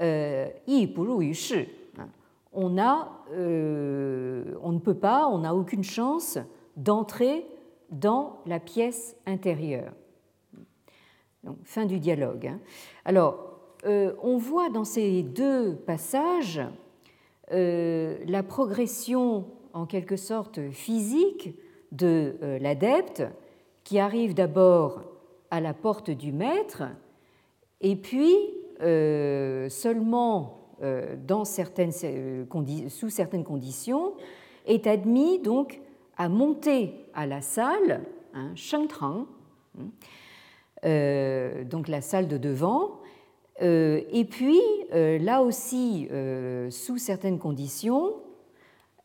Euh, 0.00 0.48
hein. 0.68 2.08
On, 2.52 2.78
a, 2.78 3.24
on 3.32 4.72
ne 4.72 4.78
peut 4.78 4.94
pas, 4.94 5.26
on 5.28 5.38
n'a 5.38 5.54
aucune 5.54 5.82
chance 5.82 6.38
d'entrer 6.76 7.44
dans 7.90 8.38
la 8.46 8.60
pièce 8.60 9.16
intérieure. 9.26 9.92
fin 11.64 11.86
du 11.86 11.98
dialogue. 11.98 12.46
Hein. 12.46 12.60
Alors, 13.04 13.58
on 13.84 14.36
voit 14.36 14.68
dans 14.68 14.84
ces 14.84 15.22
deux 15.22 15.74
passages 15.74 16.60
euh, 16.60 16.87
la 17.50 18.42
progression 18.42 19.46
en 19.72 19.86
quelque 19.86 20.16
sorte 20.16 20.70
physique 20.70 21.54
de 21.92 22.36
euh, 22.42 22.58
l'adepte 22.58 23.22
qui 23.84 23.98
arrive 23.98 24.34
d'abord 24.34 25.02
à 25.50 25.60
la 25.60 25.72
porte 25.72 26.10
du 26.10 26.32
maître 26.32 26.82
et 27.80 27.96
puis 27.96 28.34
euh, 28.82 29.68
seulement 29.68 30.54
dans 31.26 31.44
certaines, 31.44 31.90
sous 31.90 33.10
certaines 33.10 33.42
conditions 33.42 34.12
est 34.64 34.86
admis 34.86 35.40
donc 35.40 35.80
à 36.16 36.28
monter 36.28 36.94
à 37.14 37.26
la 37.26 37.40
salle, 37.40 38.04
hein, 38.32 38.52
Shengtrang, 38.54 39.26
hein, 39.76 41.64
donc 41.64 41.88
la 41.88 42.00
salle 42.00 42.28
de 42.28 42.38
devant, 42.38 43.00
euh, 43.02 43.07
et 43.60 44.24
puis, 44.24 44.60
euh, 44.92 45.18
là 45.18 45.42
aussi, 45.42 46.08
euh, 46.10 46.70
sous 46.70 46.98
certaines 46.98 47.38
conditions, 47.38 48.14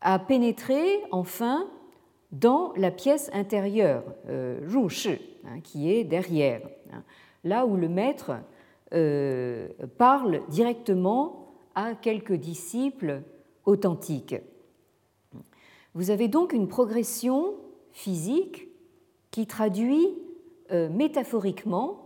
a 0.02 0.20
pénétré 0.20 1.00
enfin 1.12 1.68
dans 2.32 2.74
la 2.76 2.92
pièce 2.92 3.30
intérieure, 3.34 4.04
Ru 4.28 4.88
hein, 5.46 5.60
qui 5.64 5.92
est 5.92 6.04
derrière, 6.04 6.62
hein, 6.92 7.04
là 7.44 7.66
où 7.66 7.78
le 7.78 7.90
maître 7.90 8.34
parle 9.98 10.42
directement 10.50 11.56
à 11.74 11.96
quelques 11.96 12.34
disciples 12.34 13.22
authentiques. 13.66 14.36
Vous 15.96 16.12
avez 16.12 16.28
donc 16.28 16.54
une 16.54 16.68
progression 16.68 17.56
physique 17.92 18.68
qui 19.32 19.48
traduit 19.48 20.10
métaphoriquement 20.70 22.04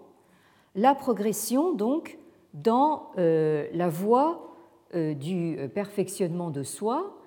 la 0.76 0.96
progression 0.96 1.74
donc 1.74 2.18
dans 2.64 3.12
euh, 3.18 3.68
la 3.74 3.88
voie 3.88 4.56
euh, 4.96 5.14
du 5.14 5.58
perfectionnement 5.74 6.50
de 6.50 6.64
soi, 6.64 7.18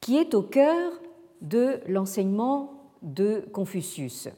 qui 0.00 0.16
est 0.16 0.34
au 0.34 0.42
cœur 0.42 0.92
de 1.42 1.80
l'enseignement 1.86 2.90
de 3.02 3.44
Confucius. 3.52 4.28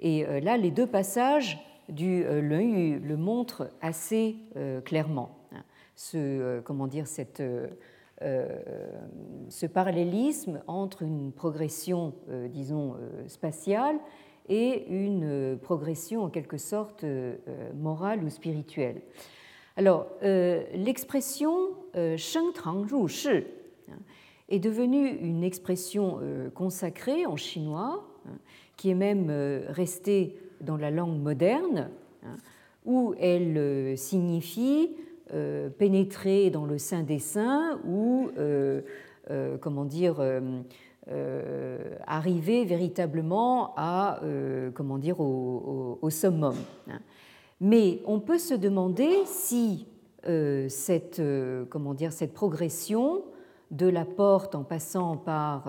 Et 0.00 0.26
euh, 0.26 0.40
là, 0.40 0.56
les 0.56 0.70
deux 0.70 0.86
passages 0.86 1.58
du 1.88 2.24
Lun 2.24 2.98
le 2.98 3.16
montrent 3.16 3.70
assez 3.80 4.34
clairement. 4.84 5.38
Ce, 5.94 6.58
comment 6.62 6.88
dire, 6.88 7.06
cette, 7.06 7.40
ce 8.20 9.66
parallélisme 9.66 10.62
entre 10.66 11.02
une 11.02 11.30
progression, 11.30 12.12
disons, 12.50 12.96
spatiale 13.28 14.00
et 14.48 14.88
une 14.88 15.56
progression 15.62 16.24
en 16.24 16.28
quelque 16.28 16.58
sorte 16.58 17.04
morale 17.76 18.24
ou 18.24 18.30
spirituelle. 18.30 19.00
Alors, 19.78 20.06
euh, 20.22 20.62
l'expression 20.74 21.74
euh, 21.96 22.16
Sheng 22.16 22.52
Tang 22.54 22.86
Ru 22.90 23.10
hein, 23.28 23.92
est 24.48 24.58
devenue 24.58 25.06
une 25.06 25.44
expression 25.44 26.18
euh, 26.22 26.48
consacrée 26.48 27.26
en 27.26 27.36
chinois, 27.36 28.08
hein, 28.26 28.38
qui 28.78 28.88
est 28.88 28.94
même 28.94 29.30
restée 29.68 30.38
dans 30.62 30.78
la 30.78 30.90
langue 30.90 31.20
moderne, 31.20 31.90
hein, 32.24 32.36
où 32.86 33.14
elle 33.20 33.98
signifie 33.98 34.96
pénétrer 35.76 36.50
dans 36.50 36.66
le 36.66 36.78
sein 36.78 37.02
des 37.02 37.18
saints 37.18 37.80
ou, 37.84 38.30
comment 39.60 39.84
dire, 39.84 40.22
arriver 42.06 42.64
véritablement 42.64 43.74
à, 43.76 44.20
comment 44.74 44.98
dire, 44.98 45.18
au, 45.18 45.98
au 46.00 46.10
summum. 46.10 46.54
Mais 47.60 48.00
on 48.04 48.20
peut 48.20 48.38
se 48.38 48.54
demander 48.54 49.24
si 49.24 49.86
euh, 50.28 50.68
cette, 50.68 51.20
euh, 51.20 51.64
comment 51.70 51.94
dire, 51.94 52.12
cette 52.12 52.34
progression 52.34 53.22
de 53.70 53.86
la 53.86 54.04
porte 54.04 54.54
en 54.54 54.64
passant 54.64 55.16
par 55.16 55.68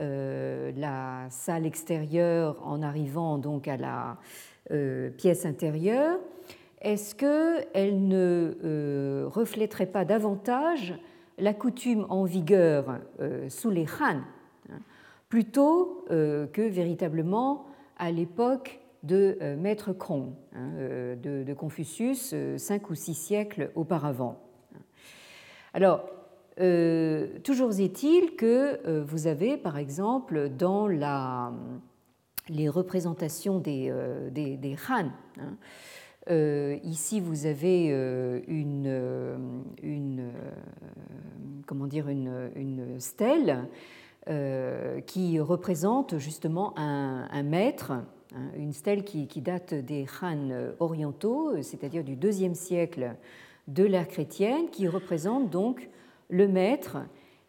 euh, 0.00 0.72
la 0.76 1.26
salle 1.30 1.64
extérieure 1.64 2.60
en 2.64 2.82
arrivant 2.82 3.38
donc 3.38 3.68
à 3.68 3.76
la 3.76 4.18
pièce 5.18 5.44
intérieure, 5.44 6.18
est-ce 6.80 7.14
qu'elle 7.14 8.06
ne 8.08 9.26
reflèterait 9.26 9.86
pas 9.86 10.04
davantage 10.04 10.94
la 11.36 11.52
coutume 11.52 12.06
en 12.08 12.24
vigueur 12.24 13.00
sous 13.48 13.70
les 13.70 13.86
Han, 14.00 14.20
hein, 14.70 14.78
plutôt 15.28 16.04
que 16.08 16.68
véritablement 16.68 17.66
à 17.98 18.10
l'époque 18.10 18.81
de 19.02 19.36
euh, 19.40 19.56
Maître 19.56 19.92
Krong, 19.92 20.32
hein, 20.54 20.70
euh, 20.78 21.16
de, 21.16 21.54
Confucius, 21.54 22.30
euh, 22.32 22.58
cinq 22.58 22.90
ou 22.90 22.94
six 22.94 23.14
siècles 23.14 23.70
auparavant. 23.74 24.38
Alors, 25.74 26.04
toujours 27.44 27.80
est-il 27.80 28.36
que 28.36 29.00
vous 29.00 29.26
avez, 29.26 29.56
par 29.56 29.78
exemple, 29.78 30.50
dans 30.50 30.86
la, 30.86 31.50
les 32.50 32.68
représentations 32.68 33.58
des, 33.58 33.90
Han, 34.90 35.08
hein, 35.38 35.56
ici, 36.84 37.20
vous 37.20 37.46
avez 37.46 37.86
une, 38.46 39.64
une 39.82 40.30
stèle 43.00 43.66
qui 45.06 45.40
représente 45.40 46.18
justement 46.18 46.74
un, 46.76 47.42
maître 47.42 47.94
une 48.56 48.72
stèle 48.72 49.04
qui, 49.04 49.26
date 49.40 49.74
des 49.74 50.06
Han 50.22 50.50
orientaux, 50.80 51.62
c'est-à-dire 51.62 52.04
du 52.04 52.16
deuxième 52.16 52.54
siècle 52.54 53.14
de 53.68 53.84
l'ère 53.84 54.08
chrétienne, 54.08 54.70
qui 54.70 54.88
représente 54.88 55.50
donc 55.50 55.88
le 56.28 56.48
maître 56.48 56.98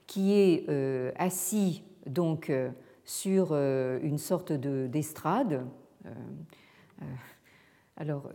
qui 0.07 0.33
est 0.33 0.69
euh, 0.69 1.11
assis 1.15 1.83
donc 2.05 2.49
euh, 2.49 2.69
sur 3.05 3.49
euh, 3.51 3.99
une 4.03 4.17
sorte 4.17 4.51
d'estrade. 4.51 5.65
alors, 7.97 8.29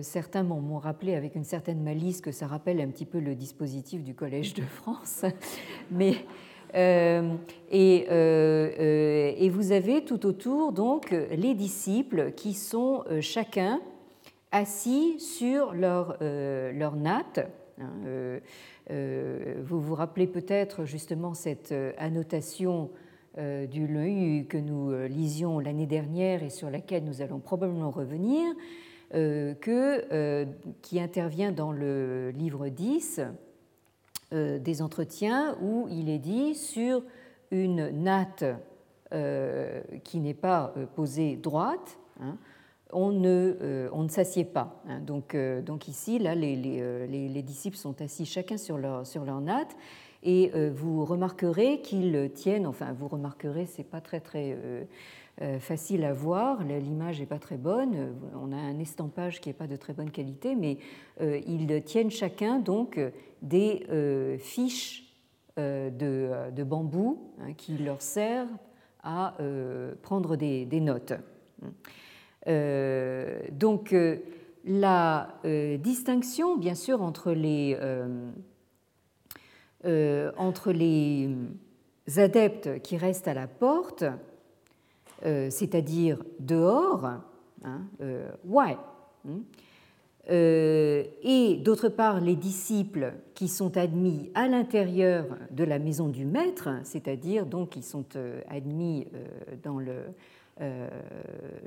certains 0.00 0.42
m'ont 0.42 0.78
rappelé 0.78 1.14
avec 1.14 1.34
une 1.34 1.44
certaine 1.44 1.82
malice 1.82 2.20
que 2.20 2.32
ça 2.32 2.46
rappelle 2.46 2.80
un 2.80 2.88
petit 2.88 3.04
peu 3.04 3.18
le 3.18 3.34
dispositif 3.34 4.04
du 4.04 4.14
Collège 4.14 4.54
de 4.54 4.62
France, 4.62 5.24
mais 5.90 6.14
et, 6.74 6.78
euh, 6.78 7.36
euh, 8.10 9.32
et, 9.36 9.48
vous 9.50 9.72
avez 9.72 10.04
tout 10.04 10.24
autour 10.26 10.72
donc 10.72 11.10
les 11.10 11.54
disciples 11.54 12.32
qui 12.32 12.54
sont 12.54 13.04
chacun 13.20 13.80
assis 14.50 15.18
sur 15.20 15.74
leur, 15.74 16.16
leur 16.20 16.96
natte. 16.96 17.40
Hein, 17.78 18.40
vous 19.62 19.80
vous 19.80 19.94
rappelez 19.94 20.26
peut-être 20.26 20.84
justement 20.84 21.34
cette 21.34 21.74
annotation 21.98 22.90
du 23.36 23.86
Leu 23.86 24.44
que 24.44 24.58
nous 24.58 24.92
lisions 25.08 25.58
l'année 25.58 25.86
dernière 25.86 26.42
et 26.42 26.50
sur 26.50 26.70
laquelle 26.70 27.04
nous 27.04 27.22
allons 27.22 27.38
probablement 27.38 27.90
revenir, 27.90 28.54
que, 29.10 30.46
qui 30.80 31.00
intervient 31.00 31.52
dans 31.52 31.72
le 31.72 32.30
livre 32.30 32.68
10 32.68 33.20
euh, 33.20 33.30
des 34.32 34.82
entretiens 34.82 35.56
où 35.60 35.86
il 35.90 36.08
est 36.08 36.18
dit 36.18 36.54
sur 36.54 37.02
une 37.50 37.90
natte 37.90 38.44
euh, 39.12 39.82
qui 40.04 40.20
n'est 40.20 40.34
pas 40.34 40.72
euh, 40.76 40.86
posée 40.86 41.36
droite, 41.36 41.98
hein, 42.20 42.38
on 42.94 43.12
ne, 43.12 44.08
s'assied 44.08 44.44
pas. 44.44 44.82
Hein. 44.88 45.00
donc, 45.00 45.88
ici, 45.88 46.18
là, 46.18 46.34
les, 46.34 46.56
les, 46.56 47.28
les, 47.28 47.42
disciples 47.42 47.76
sont 47.76 48.00
assis 48.02 48.26
chacun 48.26 48.56
sur 48.56 48.76
leur, 48.76 49.06
sur 49.06 49.24
leur 49.24 49.40
natte 49.40 49.76
et 50.22 50.52
vous 50.70 51.04
remarquerez 51.04 51.80
qu'ils 51.80 52.30
tiennent, 52.34 52.66
enfin 52.66 52.92
vous 52.92 53.08
remarquerez, 53.08 53.64
c'est 53.66 53.82
pas 53.82 54.02
très 54.02 54.20
très 54.20 54.56
euh, 55.40 55.58
facile 55.58 56.04
à 56.04 56.12
voir. 56.12 56.62
L'image 56.62 57.18
n'est 57.18 57.26
pas 57.26 57.38
très 57.38 57.56
bonne. 57.56 58.14
On 58.38 58.52
a 58.52 58.56
un 58.56 58.78
estampage 58.78 59.40
qui 59.40 59.48
n'est 59.48 59.54
pas 59.54 59.66
de 59.66 59.76
très 59.76 59.94
bonne 59.94 60.10
qualité, 60.10 60.54
mais 60.54 60.76
euh, 61.22 61.40
ils 61.46 61.82
tiennent 61.84 62.10
chacun 62.10 62.58
donc 62.58 63.00
des 63.42 63.86
euh, 63.90 64.38
fiches 64.38 65.08
de, 65.58 66.62
bambou 66.64 67.34
hein, 67.40 67.52
qui 67.52 67.76
leur 67.76 68.00
servent 68.00 68.48
à 69.02 69.34
prendre 70.00 70.36
des, 70.36 70.80
notes. 70.80 71.12
donc 73.50 73.94
la 74.64 75.28
distinction, 75.78 76.56
bien 76.56 76.74
sûr, 76.74 77.02
entre 77.02 77.32
les, 77.32 77.76
entre 80.38 80.72
les 80.72 81.28
adeptes 82.16 82.80
qui 82.80 82.96
restent 82.96 83.28
à 83.28 83.34
la 83.34 83.48
porte 83.48 84.04
euh, 85.24 85.50
c'est-à-dire 85.50 86.18
dehors, 86.40 87.04
hein, 87.04 87.22
euh, 88.00 88.28
hein, 88.32 88.32
euh, 89.28 89.38
et 90.28 91.60
d'autre 91.64 91.88
part 91.88 92.20
les 92.20 92.36
disciples 92.36 93.12
qui 93.34 93.48
sont 93.48 93.76
admis 93.76 94.30
à 94.34 94.46
l'intérieur 94.46 95.26
de 95.50 95.64
la 95.64 95.78
maison 95.78 96.08
du 96.08 96.24
maître, 96.24 96.68
c'est-à-dire 96.84 97.44
donc 97.44 97.70
qui 97.70 97.82
sont 97.82 98.04
admis 98.48 99.08
dans 99.64 99.80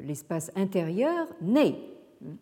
l'espace 0.02 0.52
intérieur, 0.56 1.28
né. 1.42 1.76
Hein. 2.24 2.36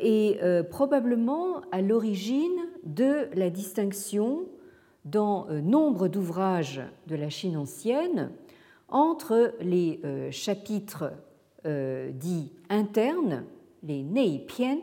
et 0.00 0.38
probablement 0.70 1.62
à 1.72 1.82
l'origine 1.82 2.60
de 2.84 3.28
la 3.34 3.50
distinction 3.50 4.44
dans 5.04 5.46
nombre 5.50 6.06
d'ouvrages 6.06 6.82
de 7.08 7.16
la 7.16 7.28
Chine 7.28 7.56
ancienne 7.56 8.30
entre 8.88 9.54
les 9.60 10.00
euh, 10.04 10.30
chapitres 10.30 11.12
euh, 11.64 12.10
dits 12.12 12.52
internes, 12.68 13.44
les 13.86 14.02
Nei 14.02 14.40
Pian. 14.46 14.78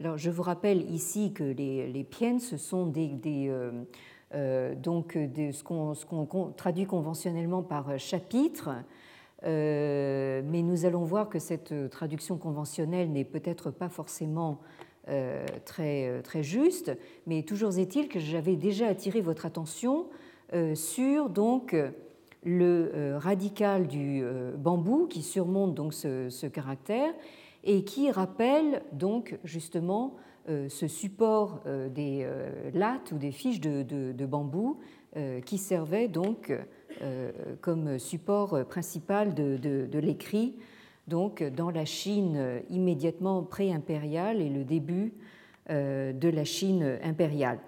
Alors, 0.00 0.16
je 0.16 0.30
vous 0.30 0.42
rappelle 0.42 0.90
ici 0.90 1.32
que 1.32 1.44
les, 1.44 1.88
les 1.88 2.06
ce 2.38 2.56
sont 2.56 2.86
des, 2.86 3.50
euh, 4.32 4.74
donc 4.74 5.12
ce 5.14 6.04
qu'on 6.04 6.52
traduit 6.52 6.86
conventionnellement 6.86 7.62
par 7.62 7.98
chapitre, 7.98 8.70
mais 9.42 10.62
nous 10.62 10.84
allons 10.84 11.04
voir 11.04 11.28
que 11.28 11.38
cette 11.38 11.90
traduction 11.90 12.38
conventionnelle 12.38 13.10
n'est 13.10 13.24
peut-être 13.24 13.70
pas 13.70 13.88
forcément 13.88 14.60
très, 15.64 16.22
juste, 16.42 16.96
mais 17.26 17.42
toujours 17.42 17.76
est-il 17.76 18.08
que 18.08 18.20
j'avais 18.20 18.56
déjà 18.56 18.86
attiré 18.86 19.20
votre 19.20 19.46
attention 19.46 20.06
sur 20.74 21.28
donc 21.28 21.74
le 22.42 22.90
euh, 22.94 23.18
radical 23.18 23.86
du 23.86 24.22
euh, 24.22 24.56
bambou 24.56 25.06
qui 25.06 25.22
surmonte 25.22 25.74
donc 25.74 25.92
ce, 25.92 26.46
caractère 26.46 27.12
et 27.64 27.84
qui 27.84 28.10
rappelle 28.10 28.82
donc 28.92 29.38
justement 29.44 30.16
euh, 30.48 30.68
ce 30.68 30.88
support 30.88 31.62
des 31.94 32.26
lattes 32.74 33.12
ou 33.12 33.18
des 33.18 33.32
fiches 33.32 33.60
de, 33.60 34.26
bambou 34.26 34.78
qui 35.44 35.58
servait 35.58 36.08
donc 36.08 36.52
comme 37.60 37.98
support 37.98 38.64
principal 38.66 39.34
de, 39.34 39.98
l'écrit 39.98 40.56
donc 41.08 41.42
dans 41.42 41.70
la 41.70 41.84
Chine 41.84 42.62
immédiatement 42.70 43.42
pré-impériale 43.42 44.40
et 44.40 44.48
le 44.48 44.64
début 44.64 45.12
de 45.68 46.28
la 46.28 46.44
Chine 46.44 46.98
impériale. 47.02 47.58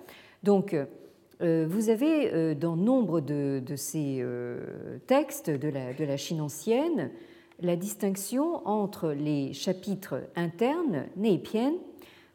Donc 0.42 0.74
euh, 1.42 1.66
vous 1.68 1.88
avez 1.88 2.32
euh, 2.32 2.54
dans 2.54 2.76
nombre 2.76 3.20
de, 3.20 3.62
ces 3.74 4.18
euh, 4.20 4.98
textes 5.06 5.50
de 5.50 5.68
la, 5.68 6.16
Chine 6.16 6.40
ancienne 6.40 7.10
la 7.62 7.76
distinction 7.76 8.66
entre 8.66 9.12
les 9.12 9.52
chapitres 9.52 10.22
internes, 10.36 11.06
Neipien, 11.16 11.74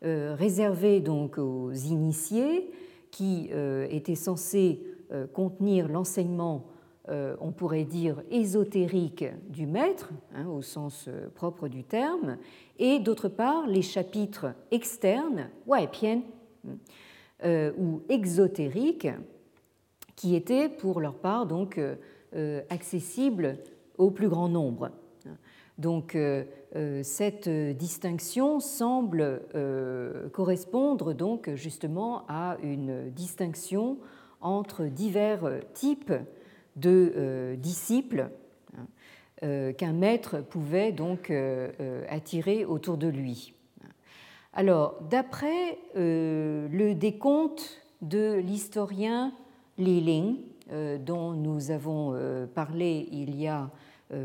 réservés 0.02 1.00
donc 1.00 1.38
aux 1.38 1.72
initiés, 1.72 2.72
qui 3.12 3.50
étaient 3.90 4.16
censés 4.16 4.84
contenir 5.34 5.88
l'enseignement, 5.88 6.68
on 7.08 7.52
pourrait 7.52 7.84
dire, 7.84 8.22
ésotérique 8.30 9.26
du 9.50 9.66
maître, 9.66 10.12
hein, 10.36 10.48
au 10.48 10.62
sens 10.62 11.10
propre 11.34 11.68
du 11.68 11.84
terme, 11.84 12.38
et 12.78 13.00
d'autre 13.00 13.28
part 13.28 13.66
les 13.66 13.82
chapitres 13.82 14.54
externes, 14.72 15.50
Waipien, 15.66 16.22
euh, 17.44 17.72
ou 17.78 18.02
exotériques, 18.10 19.10
qui 20.16 20.36
étaient 20.36 20.70
pour 20.70 21.00
leur 21.00 21.14
part 21.14 21.46
donc 21.46 21.78
euh, 21.78 21.96
euh, 22.36 22.64
accessibles 22.72 23.60
au 24.00 24.10
plus 24.10 24.28
grand 24.28 24.50
nombre. 24.50 24.90
Donc 25.78 26.18
cette 27.04 27.48
distinction 27.50 28.60
semble 28.60 29.42
correspondre 30.34 31.14
donc 31.14 31.54
justement 31.54 32.24
à 32.28 32.58
une 32.64 33.12
distinction 33.12 34.00
entre 34.42 34.86
divers 34.86 35.60
types 35.74 36.14
de 36.76 37.56
disciples 37.60 38.30
hein, 38.76 39.72
qu'un 39.74 39.94
maître 39.94 40.42
pouvait 40.42 40.92
donc 40.92 41.32
attirer 42.10 42.66
autour 42.66 42.98
de 42.98 43.08
lui. 43.08 43.54
Alors, 44.58 44.96
d'après 45.12 45.78
euh, 45.96 46.68
le 46.70 46.96
décompte 46.96 47.80
de 48.02 48.34
l'historien 48.44 49.32
Li 49.78 50.02
Ling, 50.02 50.38
euh, 50.72 50.98
dont 50.98 51.34
nous 51.34 51.70
avons 51.70 52.14
euh, 52.16 52.48
parlé 52.48 53.08
il 53.12 53.40
y 53.40 53.48
a 53.48 53.70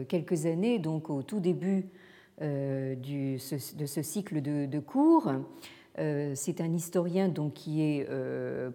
quelques 0.08 0.46
années, 0.46 0.78
donc 0.78 1.10
au 1.10 1.22
tout 1.22 1.40
début 1.40 1.88
de 2.40 3.36
ce 3.38 4.02
cycle 4.02 4.40
de, 4.40 4.78
cours, 4.78 5.32
c'est 5.96 6.60
un 6.60 6.72
historien 6.72 7.28
donc, 7.28 7.54
qui 7.54 7.82
est 7.82 8.06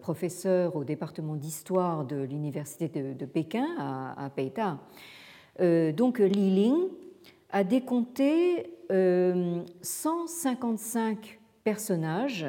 professeur 0.02 0.76
au 0.76 0.84
département 0.84 1.36
d'histoire 1.36 2.04
de 2.06 2.22
l'université 2.24 2.90
de, 2.90 3.26
Pékin 3.26 3.68
à, 3.78 4.30
Peita. 4.36 4.80
donc 5.94 6.20
Li 6.20 6.52
Ling 6.52 6.90
a 7.52 7.64
décompté 7.64 8.74
155 8.90 11.40
personnages 11.64 12.46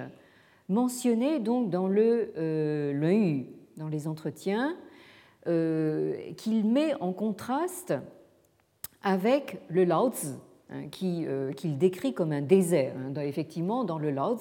mentionnés 0.69 1.41
donc 1.41 1.71
dans 1.71 1.89
le, 1.89 2.33
euh, 2.37 3.43
dans 3.77 3.89
les 3.89 4.07
entretiens, 4.07 4.77
euh, 5.47 6.33
qu'il 6.37 6.67
met 6.67 6.95
en 7.01 7.13
contraste 7.13 7.95
avec 9.09 9.59
le 9.69 9.85
Lao 9.85 10.13
hein, 10.71 10.89
qu'il 10.91 11.79
décrit 11.79 12.13
comme 12.13 12.33
un 12.33 12.43
désert. 12.43 12.95
effectivement, 13.23 13.85
dans 13.85 13.99
le 13.99 14.11
Lao 14.11 14.39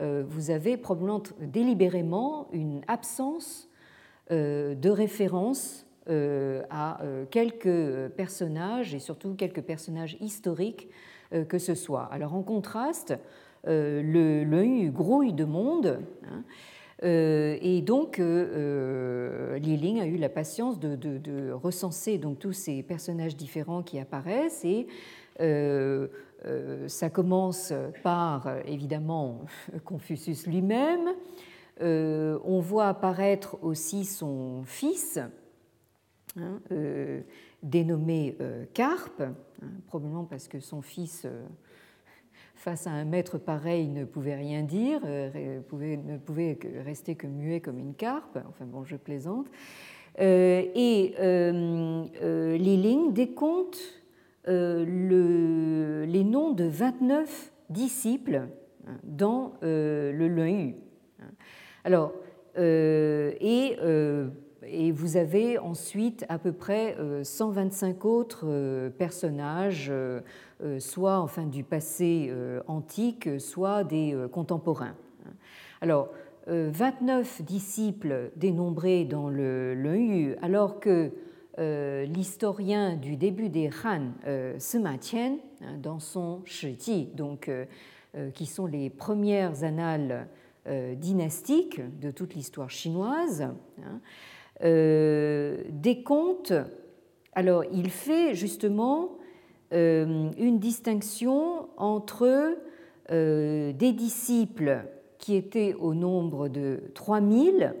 vous 0.00 0.50
avez 0.50 0.76
probablement 0.76 1.22
délibérément 1.40 2.46
une 2.52 2.82
absence 2.86 3.68
de 4.30 4.90
référence 4.90 5.86
à 6.06 7.00
quelques 7.32 8.08
personnages 8.16 8.94
et 8.94 9.00
surtout 9.00 9.34
quelques 9.34 9.62
personnages 9.62 10.16
historiques 10.20 10.88
que 11.48 11.58
ce 11.58 11.74
soit. 11.74 12.04
Alors 12.12 12.34
en 12.34 12.42
contraste, 12.42 13.14
le, 13.64 14.44
le 14.44 14.90
grouille 14.90 15.32
de 15.32 15.44
monde. 15.44 15.98
Hein, 16.30 16.44
euh, 16.87 16.87
et 17.02 17.80
donc, 17.82 18.18
euh, 18.18 19.54
euh, 19.54 19.58
Li 19.58 19.76
Ling 19.76 20.00
a 20.00 20.06
eu 20.06 20.16
la 20.16 20.28
patience 20.28 20.80
de, 20.80 21.52
recenser 21.52 22.18
donc, 22.18 22.38
tous 22.38 22.52
ces 22.52 22.82
personnages 22.82 23.36
différents 23.36 23.82
qui 23.82 23.98
apparaissent. 23.98 24.64
Et 24.64 24.86
ça 26.86 27.10
commence 27.10 27.72
par, 28.02 28.48
évidemment, 28.66 29.42
Confucius 29.84 30.46
lui-même. 30.46 31.10
on 31.80 32.60
voit 32.60 32.88
apparaître 32.88 33.58
aussi 33.62 34.04
son 34.04 34.64
fils, 34.64 35.20
hein, 36.36 36.60
dénommé 37.62 38.36
Carpe, 38.74 39.22
hein, 39.22 39.34
probablement 39.86 40.24
parce 40.24 40.48
que 40.48 40.58
son 40.58 40.82
fils 40.82 41.26
face 42.68 42.86
à 42.86 42.90
un 42.90 43.06
maître 43.06 43.38
pareil, 43.38 43.88
ne 43.88 44.04
pouvait 44.04 44.34
rien 44.34 44.62
dire, 44.62 45.00
euh, 45.06 45.30
ne 45.72 46.18
pouvait 46.18 46.58
rester 46.84 47.14
que 47.14 47.26
muet 47.26 47.60
comme 47.60 47.78
une 47.78 47.94
carpe. 47.94 48.38
Enfin 48.46 48.66
bon, 48.66 48.84
je 48.84 48.96
plaisante. 48.96 49.46
Euh, 50.20 50.64
et 50.74 51.14
euh, 51.18 52.58
Li 52.58 52.76
Ling 52.76 53.14
décompte 53.14 53.78
les 54.46 56.24
noms 56.24 56.52
de 56.52 56.64
29 56.64 57.52
disciples 57.70 58.42
hein, 58.86 58.98
dans 59.02 59.54
le 59.62 60.28
Lun 60.28 60.72
Alors, 61.84 62.12
et 62.54 63.76
et 64.70 64.92
vous 64.92 65.16
avez 65.16 65.58
ensuite 65.58 66.24
à 66.28 66.38
peu 66.38 66.52
près 66.52 66.96
125 67.22 68.04
autres 68.04 68.88
personnages 68.98 69.92
euh, 70.60 70.80
soit 70.80 71.20
enfin 71.20 71.44
du 71.44 71.62
passé 71.62 72.26
euh, 72.30 72.60
antique, 72.66 73.40
soit 73.40 73.84
des 73.84 74.12
euh, 74.12 74.26
contemporains. 74.26 74.96
Alors, 75.80 76.10
29 76.50 77.42
disciples 77.42 78.30
dénombrés 78.36 79.04
dans 79.04 79.28
le, 79.28 79.74
le 79.74 80.34
alors 80.42 80.80
que 80.80 81.12
l'historien 82.06 82.96
du 82.96 83.16
début 83.16 83.50
des 83.50 83.68
Han, 83.84 84.12
Sima 84.56 84.96
Qian, 84.96 85.36
hein, 85.60 85.76
dans 85.76 85.98
son 85.98 86.40
Shiji, 86.46 87.10
donc, 87.14 87.50
qui 88.32 88.46
sont 88.46 88.64
les 88.64 88.88
premières 88.88 89.62
annales 89.62 90.26
dynastiques 90.96 91.82
de 92.00 92.10
toute 92.10 92.34
l'histoire 92.34 92.70
chinoise, 92.70 93.42
hein, 93.42 94.00
décompte. 94.60 96.52
Alors, 97.32 97.64
il 97.72 97.90
fait 97.90 98.34
justement 98.34 99.18
euh, 99.74 100.30
une 100.38 100.58
distinction 100.58 101.68
entre 101.76 102.56
euh, 103.10 103.72
des 103.74 103.92
disciples 103.92 104.78
qui 105.18 105.36
étaient 105.36 105.74
au 105.74 105.92
nombre 105.92 106.48
de 106.48 106.84
3000, 106.94 107.74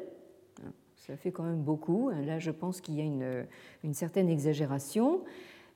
ça 0.96 1.16
fait 1.16 1.30
quand 1.30 1.44
même 1.44 1.62
beaucoup, 1.62 2.10
hein. 2.12 2.20
là 2.26 2.38
je 2.38 2.50
pense 2.50 2.82
qu'il 2.82 2.96
y 2.96 3.00
a 3.00 3.04
une, 3.04 3.94
certaine 3.94 4.28
exagération, 4.28 5.22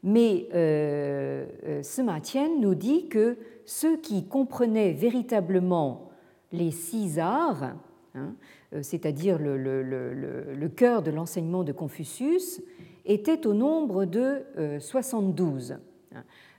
mais 0.03 0.49
euh, 0.53 1.47
ce 1.83 2.03
maintien 2.03 2.51
nous 2.61 2.75
dit 2.75 3.09
que 3.09 3.39
ceux 3.65 3.97
qui 3.97 4.27
comprenaient 4.27 4.93
véritablement 4.93 6.11
les 6.53 6.73
six 6.73 7.19
arts, 7.19 7.73
hein, 8.15 8.35
c'est-à-dire 8.83 9.39
le, 9.39 10.69
cœur 10.69 11.03
de 11.03 11.11
l'enseignement 11.11 11.65
de 11.65 11.73
Confucius, 11.73 12.63
étaient 13.05 13.47
au 13.47 13.55
nombre 13.55 14.05
de 14.05 14.45
72. 14.79 15.77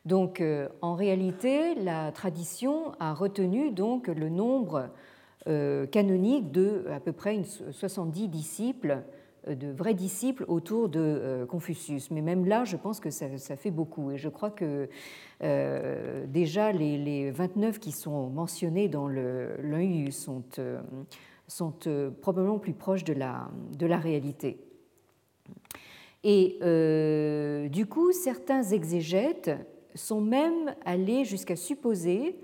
Donc, 0.05 0.41
euh, 0.41 0.67
en 0.81 0.95
réalité, 0.95 1.75
la 1.75 2.11
tradition 2.11 2.91
a 2.99 3.13
retenu 3.13 3.71
donc 3.71 4.07
le 4.07 4.29
nombre 4.29 4.89
euh, 5.47 5.85
canonique 5.85 6.51
de 6.51 6.85
à 6.91 6.99
peu 6.99 7.13
près 7.13 7.41
70 7.71 8.27
disciples, 8.27 9.01
euh, 9.47 9.55
de 9.55 9.71
vrais 9.71 9.93
disciples 9.93 10.43
autour 10.49 10.89
de 10.89 11.45
Confucius. 11.49 12.11
Mais 12.11 12.21
même 12.21 12.45
là, 12.45 12.65
je 12.65 12.75
pense 12.75 12.99
que 12.99 13.11
ça, 13.11 13.55
fait 13.55 13.71
beaucoup. 13.71 14.11
Et 14.11 14.17
je 14.17 14.27
crois 14.27 14.51
que 14.51 14.89
déjà 16.27 16.73
les, 16.73 17.31
29 17.31 17.79
qui 17.79 17.93
sont 17.93 18.29
mentionnés 18.29 18.89
dans 18.89 19.07
le 19.07 20.11
sont, 20.11 20.43
sont 21.47 21.73
probablement 22.21 22.59
plus 22.59 22.73
proches 22.73 23.03
de 23.03 23.13
la, 23.13 23.97
réalité. 23.97 24.57
Et 26.23 26.57
du 27.69 27.85
coup, 27.85 28.11
certains 28.11 28.63
exégètes 28.63 29.51
sont 29.95 30.21
même 30.21 30.73
allés 30.85 31.25
jusqu'à 31.25 31.55
supposer 31.55 32.35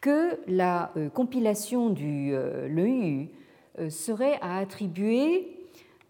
que 0.00 0.38
la 0.46 0.92
euh, 0.96 1.08
compilation 1.08 1.90
du 1.90 2.32
euh, 2.32 2.68
LEU 2.68 3.28
euh, 3.78 3.90
serait 3.90 4.38
à 4.40 4.58
attribuer 4.58 5.54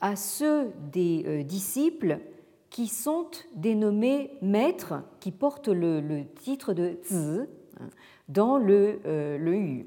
à 0.01 0.15
ceux 0.15 0.71
des 0.93 1.43
disciples 1.43 2.21
qui 2.71 2.87
sont 2.87 3.27
dénommés 3.57 4.31
maîtres, 4.43 4.95
qui 5.19 5.33
portent 5.33 5.69
le, 5.69 6.23
titre 6.37 6.73
de 6.73 6.99
Zi 7.03 7.41
hein, 7.81 7.89
dans 8.29 8.59
le 8.59 9.01
LEU. 9.05 9.87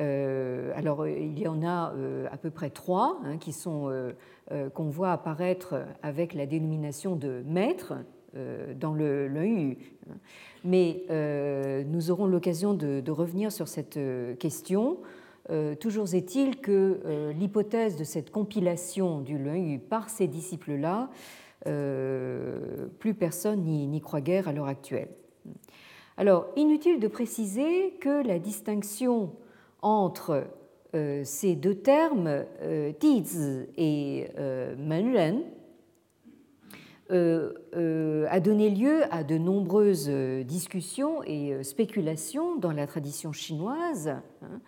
Alors, 0.00 1.06
il 1.06 1.38
y 1.38 1.46
en 1.46 1.62
a 1.62 1.92
à 2.30 2.36
peu 2.36 2.50
près 2.50 2.70
trois 2.70 3.20
hein, 3.24 3.36
qui 3.36 3.52
sont 3.52 3.92
qu'on 4.74 4.88
voit 4.88 5.12
apparaître 5.12 5.74
avec 6.02 6.34
la 6.34 6.46
dénomination 6.46 7.16
de 7.16 7.42
maître, 7.46 7.94
euh, 8.36 8.74
dans 8.74 8.94
le, 8.94 9.28
Mais 10.62 11.02
euh, 11.10 11.82
nous 11.84 12.12
aurons 12.12 12.26
l'occasion 12.26 12.74
de, 12.74 13.10
revenir 13.10 13.50
sur 13.50 13.66
cette 13.66 13.96
euh, 13.96 14.36
question. 14.36 14.98
toujours 15.80 16.14
est-il 16.14 16.60
que 16.60 17.32
l'hypothèse 17.36 17.96
de 17.96 18.04
cette 18.04 18.30
compilation 18.30 19.20
du 19.20 19.36
Leu 19.36 19.78
par 19.78 20.08
ces 20.08 20.28
disciples-là, 20.28 21.10
plus 21.64 23.14
personne 23.14 23.62
n'y 23.62 24.00
croit 24.00 24.20
guère 24.20 24.46
à 24.46 24.52
l'heure 24.52 24.68
actuelle. 24.68 25.08
Alors, 26.16 26.46
inutile 26.54 27.00
de 27.00 27.08
préciser 27.08 27.94
que 28.00 28.24
la 28.24 28.38
distinction 28.38 29.32
entre 29.82 30.44
ces 31.24 31.54
deux 31.54 31.76
termes, 31.76 32.44
Dizi 33.00 33.66
et 33.76 34.26
Menren, 34.78 35.42
euh, 37.10 37.54
euh, 37.74 38.26
a 38.30 38.38
donné 38.38 38.70
lieu 38.70 39.02
à 39.10 39.24
de 39.24 39.36
nombreuses 39.36 40.06
euh, 40.08 40.44
discussions 40.44 41.24
et 41.24 41.64
spéculations 41.64 42.56
dans 42.56 42.70
la 42.70 42.86
tradition 42.86 43.32
chinoise. 43.32 44.08
Hein. 44.42 44.60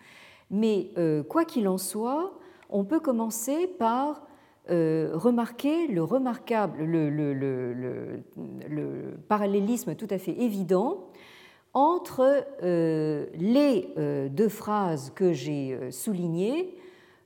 Mais 0.51 0.89
quoi 1.29 1.45
qu'il 1.45 1.67
en 1.67 1.77
soit, 1.79 2.37
on 2.69 2.83
peut 2.83 2.99
commencer 2.99 3.65
par 3.65 4.27
remarquer 4.67 5.87
le 5.87 6.03
remarquable, 6.03 6.83
le, 6.83 7.09
le, 7.09 8.23
parallélisme 9.27 9.95
tout 9.95 10.07
à 10.11 10.19
fait 10.19 10.39
évident 10.39 11.07
entre 11.73 12.45
les 13.35 14.29
deux 14.29 14.49
phrases 14.49 15.11
que 15.15 15.33
j'ai 15.33 15.91
soulignées 15.91 16.77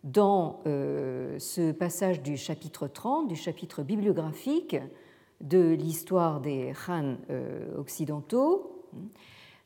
dans 0.03 0.62
ce 0.63 1.71
passage 1.71 2.21
du 2.21 2.38
chapitre 2.38 2.88
30, 2.88 3.27
du 3.27 3.36
chapitre 3.36 3.83
bibliographique, 3.83 4.77
de 5.41 5.73
l'histoire 5.73 6.39
des 6.41 6.73
Han 6.88 7.17
euh, 7.29 7.77
occidentaux, 7.77 8.83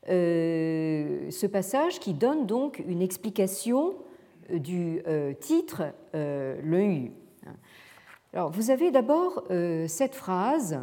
euh, 0.08 1.30
ce 1.30 1.46
passage 1.46 2.00
qui 2.00 2.12
donne 2.12 2.46
donc 2.46 2.82
une 2.86 3.02
explication 3.02 3.94
euh, 4.50 4.58
du 4.58 5.02
titre 5.40 5.92
Le 6.12 6.82
Yu. 6.82 7.12
Alors, 8.32 8.50
vous 8.50 8.70
avez 8.70 8.90
d'abord 8.90 9.44
cette 9.86 10.14
phrase 10.14 10.80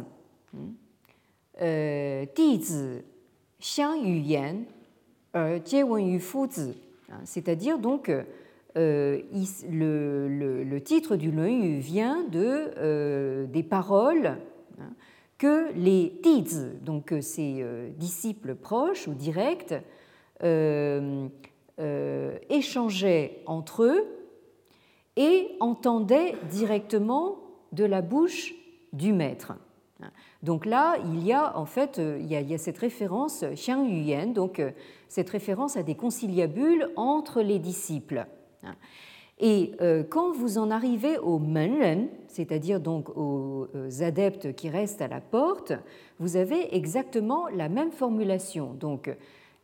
Yu 3.60 4.24
fu 6.20 6.38
c'est-à-dire 7.24 7.78
donc 7.78 8.10
le, 8.74 10.64
le, 10.64 10.80
titre 10.80 11.16
du 11.16 11.30
Yu 11.30 11.78
vient 11.78 12.24
de, 12.30 13.46
des 13.46 13.62
paroles 13.62 14.38
Hein, 14.80 14.92
que 15.38 15.72
les 15.74 16.20
tizi, 16.22 16.66
donc 16.82 17.12
euh, 17.12 17.20
euh, 17.38 17.90
disciples 17.96 18.54
proches 18.54 19.08
ou 19.08 19.14
directs, 19.14 19.74
euh, 20.42 21.28
échangeaient 22.50 23.42
entre 23.46 23.84
eux 23.84 24.04
et 25.16 25.48
entendaient 25.60 26.34
directement 26.50 27.38
de 27.72 27.84
la 27.84 28.02
bouche 28.02 28.54
du 28.92 29.12
maître. 29.12 29.54
Donc 30.42 30.64
là, 30.64 30.96
il 31.12 31.24
y 31.24 31.32
a 31.32 31.56
en 31.56 31.66
fait 31.66 31.98
il 31.98 32.26
y 32.26 32.54
a, 32.54 32.58
cette 32.58 32.78
référence 32.78 33.44
Xiang 33.54 33.84
Yuyan, 33.84 34.28
donc 34.28 34.62
cette 35.08 35.28
référence 35.30 35.76
à 35.76 35.82
des 35.82 35.94
conciliabules 35.94 36.88
entre 36.96 37.42
les 37.42 37.58
disciples. 37.58 38.26
Et 39.38 39.72
quand 40.08 40.32
vous 40.32 40.56
en 40.56 40.70
arrivez 40.70 41.18
aux 41.18 41.38
Menren, 41.38 42.08
c'est-à-dire 42.28 42.80
donc 42.80 43.10
aux 43.16 43.68
adeptes 44.00 44.54
qui 44.54 44.70
restent 44.70 45.02
à 45.02 45.08
la 45.08 45.20
porte, 45.20 45.72
vous 46.18 46.36
avez 46.36 46.74
exactement 46.74 47.48
la 47.48 47.68
même 47.68 47.90
formulation. 47.90 48.72
Donc 48.72 49.14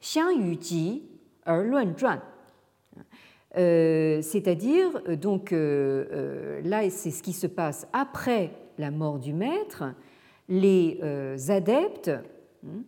Xiang 0.01 0.31
Yu 0.31 0.59
Ji, 0.61 1.03
Er 1.47 1.62
Luan 1.62 1.95
Zhuan. 1.97 2.20
Euh, 3.57 4.20
c'est-à-dire, 4.20 5.01
euh, 5.09 5.16
donc 5.16 5.53
euh, 5.53 6.61
là, 6.64 6.89
c'est 6.91 7.11
ce 7.11 7.22
qui 7.22 7.33
se 7.33 7.47
passe 7.47 7.87
après 7.93 8.51
la 8.79 8.91
mort 8.91 9.18
du 9.18 9.33
maître. 9.33 9.85
Les 10.49 11.01
adeptes 11.49 12.11
hein, 12.64 12.82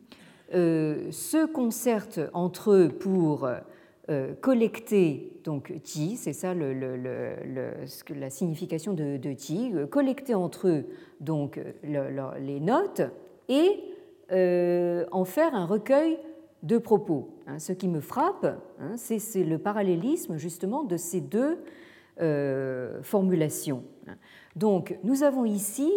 se 0.53 1.47
concertent 1.47 2.21
entre 2.33 2.73
eux 2.73 2.89
pour 2.89 3.49
collecter 4.41 5.41
donc 5.45 5.73
Qi, 5.83 6.17
c'est 6.17 6.33
ça 6.33 6.55
la 6.55 8.31
signification 8.31 8.95
de, 8.95 9.17
de 9.17 9.33
Qi, 9.33 9.73
collecter 9.91 10.35
entre 10.35 10.69
eux 10.69 10.85
donc 11.21 11.61
les 11.83 12.61
notes 12.61 13.03
et 13.49 13.81
en 14.31 15.25
faire 15.25 15.55
un 15.55 15.67
recueil 15.67 16.19
deux 16.63 16.81
propos. 16.81 17.29
Hein. 17.47 17.59
Ce 17.59 17.73
qui 17.73 17.89
me 17.89 18.01
frappe, 18.01 18.47
hein, 18.81 18.97
c'est 18.97 19.45
le 19.45 19.59
parallélisme 19.59 20.37
justement 20.37 20.85
de 20.85 20.97
ces 20.97 21.21
deux 21.21 21.59
euh, 22.21 23.03
formulations. 23.03 23.85
Donc 24.57 24.99
nous 25.05 25.23
avons 25.23 25.45
ici 25.45 25.91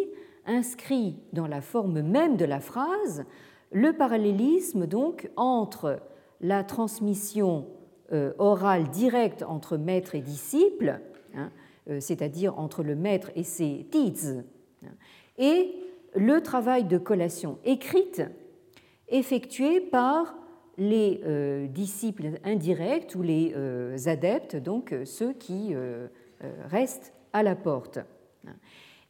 inscrit 0.52 1.18
dans 1.34 1.48
la 1.48 1.62
forme 1.62 2.02
même 2.02 2.38
de 2.38 2.46
la 2.46 2.60
phrase 2.60 3.26
le 3.72 3.94
parallélisme 3.94 4.86
donc 4.86 5.30
entre 5.38 6.02
la 6.42 6.64
transmission 6.64 7.68
euh, 8.12 8.34
orale 8.40 8.90
directe 8.90 9.44
entre 9.44 9.78
maître 9.78 10.16
et 10.16 10.22
disciple, 10.22 11.00
hein, 11.34 11.50
euh, 11.90 12.00
c'est-à-dire 12.02 12.60
entre 12.60 12.84
le 12.84 12.96
maître 12.96 13.32
et 13.36 13.44
ses 13.44 13.88
tiz, 13.90 14.44
et 15.38 15.74
le 16.16 16.42
travail 16.42 16.84
de 16.84 16.98
collation 16.98 17.60
écrite 17.64 18.22
effectué 19.08 19.80
par 19.80 20.36
les 20.78 21.22
euh, 21.24 21.68
disciples 21.68 22.40
indirects 22.44 23.16
ou 23.16 23.22
les 23.22 23.54
adeptes, 24.08 24.58
donc 24.58 24.94
ceux 25.06 25.34
qui 25.34 25.74
restent 26.66 27.14
à 27.34 27.44
la 27.44 27.56
porte. 27.56 28.00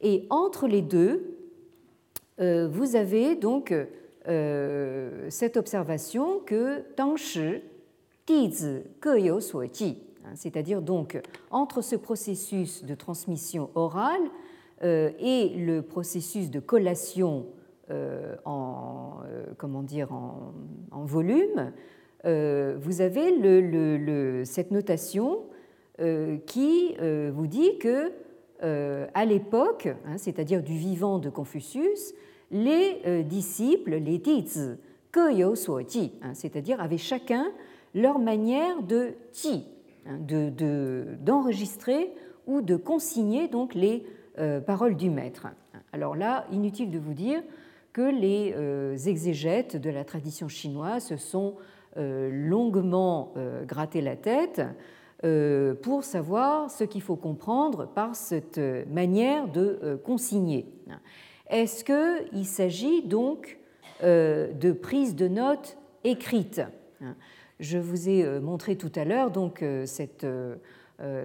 Et 0.02 0.26
entre 0.30 0.66
les 0.66 0.82
deux, 0.82 1.38
vous 2.38 2.96
avez 2.96 3.36
donc 3.36 3.72
cette 4.26 5.56
observation 5.56 6.40
que 6.40 6.80
Tangshi, 6.96 7.62
Dizi, 8.26 8.80
Keyo 9.00 9.38
Suoji, 9.40 10.02
c'est-à-dire 10.34 10.82
donc 10.82 11.20
entre 11.50 11.82
ce 11.82 11.94
processus 11.94 12.84
de 12.84 12.94
transmission 12.94 13.70
orale 13.76 14.22
et 14.82 15.50
le 15.56 15.82
processus 15.82 16.50
de 16.50 16.58
collation 16.58 17.46
euh, 17.92 18.36
en, 18.44 19.18
euh, 19.26 19.44
comment 19.58 19.82
dire, 19.82 20.12
en, 20.12 21.04
volume, 21.04 21.72
euh, 22.24 22.76
vous 22.80 23.00
avez 23.00 23.36
le, 23.36 24.44
cette 24.44 24.70
notation 24.70 25.40
qui 26.46 26.96
vous 27.32 27.46
dit 27.46 27.78
que 27.78 28.12
à 28.62 29.24
l'époque, 29.24 29.88
hein, 30.06 30.16
c'est-à-dire 30.18 30.62
du 30.62 30.74
vivant 30.74 31.18
de 31.18 31.30
Confucius, 31.30 32.14
les 32.50 33.24
disciples, 33.24 33.96
les 33.96 34.20
tizi, 34.20 34.76
que 35.10 35.54
suoji, 35.54 36.12
hein, 36.22 36.32
c'est-à-dire 36.34 36.80
avaient 36.80 36.98
chacun 36.98 37.46
leur 37.94 38.18
manière 38.18 38.82
de 38.82 39.14
ti, 39.32 39.64
hein, 40.06 40.18
d'enregistrer 41.20 42.04
de, 42.04 42.10
ou 42.52 42.60
de 42.60 42.76
consigner 42.76 43.48
donc 43.48 43.74
les 43.74 44.06
paroles 44.66 44.96
du 44.96 45.10
maître. 45.10 45.48
Alors 45.92 46.16
là, 46.16 46.46
inutile 46.50 46.90
de 46.90 46.98
vous 46.98 47.14
dire 47.14 47.42
que 47.92 48.02
les 48.02 48.54
euh, 48.56 48.96
exégètes 48.96 49.76
de 49.76 49.90
la 49.90 50.04
tradition 50.04 50.48
chinoise 50.48 51.04
se 51.04 51.16
sont 51.16 51.56
euh, 51.98 52.30
longuement 52.32 53.32
euh, 53.36 53.64
gratté 53.64 54.00
la 54.00 54.16
tête 54.16 54.62
pour 55.82 56.02
savoir 56.02 56.70
ce 56.70 56.84
qu'il 56.84 57.02
faut 57.02 57.16
comprendre 57.16 57.86
par 57.86 58.16
cette 58.16 58.60
manière 58.90 59.46
de 59.48 60.00
consigner. 60.04 60.66
Est-ce 61.48 61.84
qu'il 61.84 62.44
s'agit 62.44 63.02
donc 63.02 63.58
de 64.02 64.72
prise 64.72 65.14
de 65.14 65.28
notes 65.28 65.78
écrites? 66.02 66.62
Je 67.60 67.78
vous 67.78 68.08
ai 68.08 68.40
montré 68.40 68.76
tout 68.76 68.90
à 68.96 69.04
l'heure 69.04 69.30
donc 69.30 69.64
cette, 69.84 70.26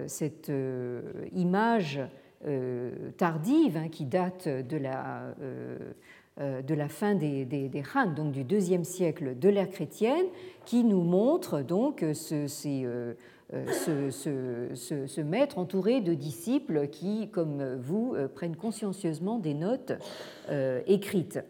cette 0.06 0.52
image 1.32 2.00
tardive 3.16 3.76
hein, 3.76 3.88
qui 3.88 4.04
date 4.04 4.46
de 4.48 4.76
la 4.76 5.34
euh, 6.40 6.62
de 6.62 6.74
la 6.74 6.88
fin 6.88 7.16
des, 7.16 7.44
des, 7.44 7.82
Han, 7.96 8.12
donc 8.14 8.30
du 8.30 8.44
deuxième 8.44 8.84
siècle 8.84 9.36
de 9.36 9.48
l'ère 9.48 9.68
chrétienne, 9.68 10.26
qui 10.66 10.84
nous 10.84 11.02
montre 11.02 11.62
donc 11.62 12.04
ce, 12.12 12.46
euh, 13.54 14.10
euh, 14.26 15.24
maître 15.24 15.58
entouré 15.58 16.00
de 16.00 16.14
disciples 16.14 16.88
qui, 16.88 17.30
comme 17.30 17.76
vous, 17.76 18.14
prennent 18.34 18.56
consciencieusement 18.56 19.38
des 19.38 19.54
notes 19.54 19.92
écrites. 20.86 21.40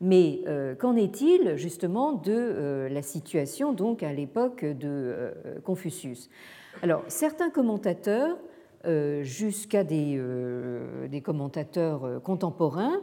Mais 0.00 0.44
qu'en 0.78 0.94
est-il 0.94 1.56
justement 1.56 2.12
de 2.12 2.86
la 2.90 3.02
situation 3.02 3.72
donc 3.72 4.02
à 4.02 4.12
l'époque 4.12 4.64
de 4.64 5.32
Confucius? 5.64 6.30
Alors, 6.82 7.02
certains 7.08 7.50
commentateurs, 7.50 8.36
jusqu'à 9.22 9.82
des, 9.82 10.20
commentateurs 11.24 12.22
contemporains, 12.22 13.02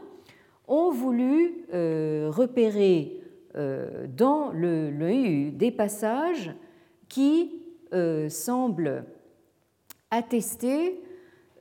ont 0.67 0.91
voulu 0.91 1.65
euh, 1.73 2.29
repérer 2.31 3.19
euh, 3.55 4.07
dans 4.07 4.51
le, 4.51 4.89
le 4.89 5.51
des 5.51 5.71
passages 5.71 6.53
qui 7.07 7.51
euh, 7.95 8.29
semblent 8.29 9.05
attester 10.11 11.01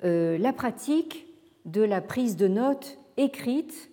la 0.02 0.52
pratique 0.52 1.26
de 1.64 1.80
la 1.80 2.02
prise 2.02 2.36
de 2.36 2.46
notes 2.46 2.98
écrite 3.16 3.90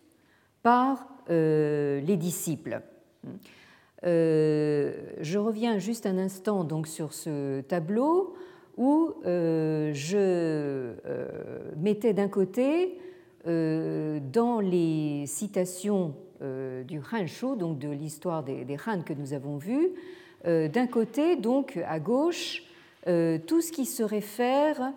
par 0.62 1.08
les 1.30 2.18
disciples. 2.18 2.82
je 4.04 5.38
reviens 5.38 5.78
juste 5.78 6.06
un 6.06 6.18
instant 6.18 6.66
donc 6.66 6.88
sur 6.88 7.14
ce 7.14 7.62
tableau 7.62 8.36
où 8.76 9.14
je 9.24 10.92
mettais 11.78 12.14
d'un 12.14 12.28
côté 12.28 13.00
euh, 13.48 14.20
dans 14.32 14.60
les 14.60 15.26
citations 15.26 16.14
euh, 16.44 16.84
du 16.84 17.00
Han 17.00 17.26
Shu, 17.26 17.58
donc 17.58 17.80
de 17.80 17.90
l'histoire 17.90 18.44
des, 18.44 18.78
Han 18.86 19.02
que 19.02 19.14
nous 19.14 19.34
avons 19.34 19.58
euh, 19.58 19.96
d'un 20.46 20.88
côté, 20.88 21.36
donc 21.36 21.78
à 21.88 22.00
gauche, 22.00 22.64
tout 23.04 23.62
ce 23.62 23.72
qui 23.72 23.86
se 23.86 24.04
réfère 24.04 24.94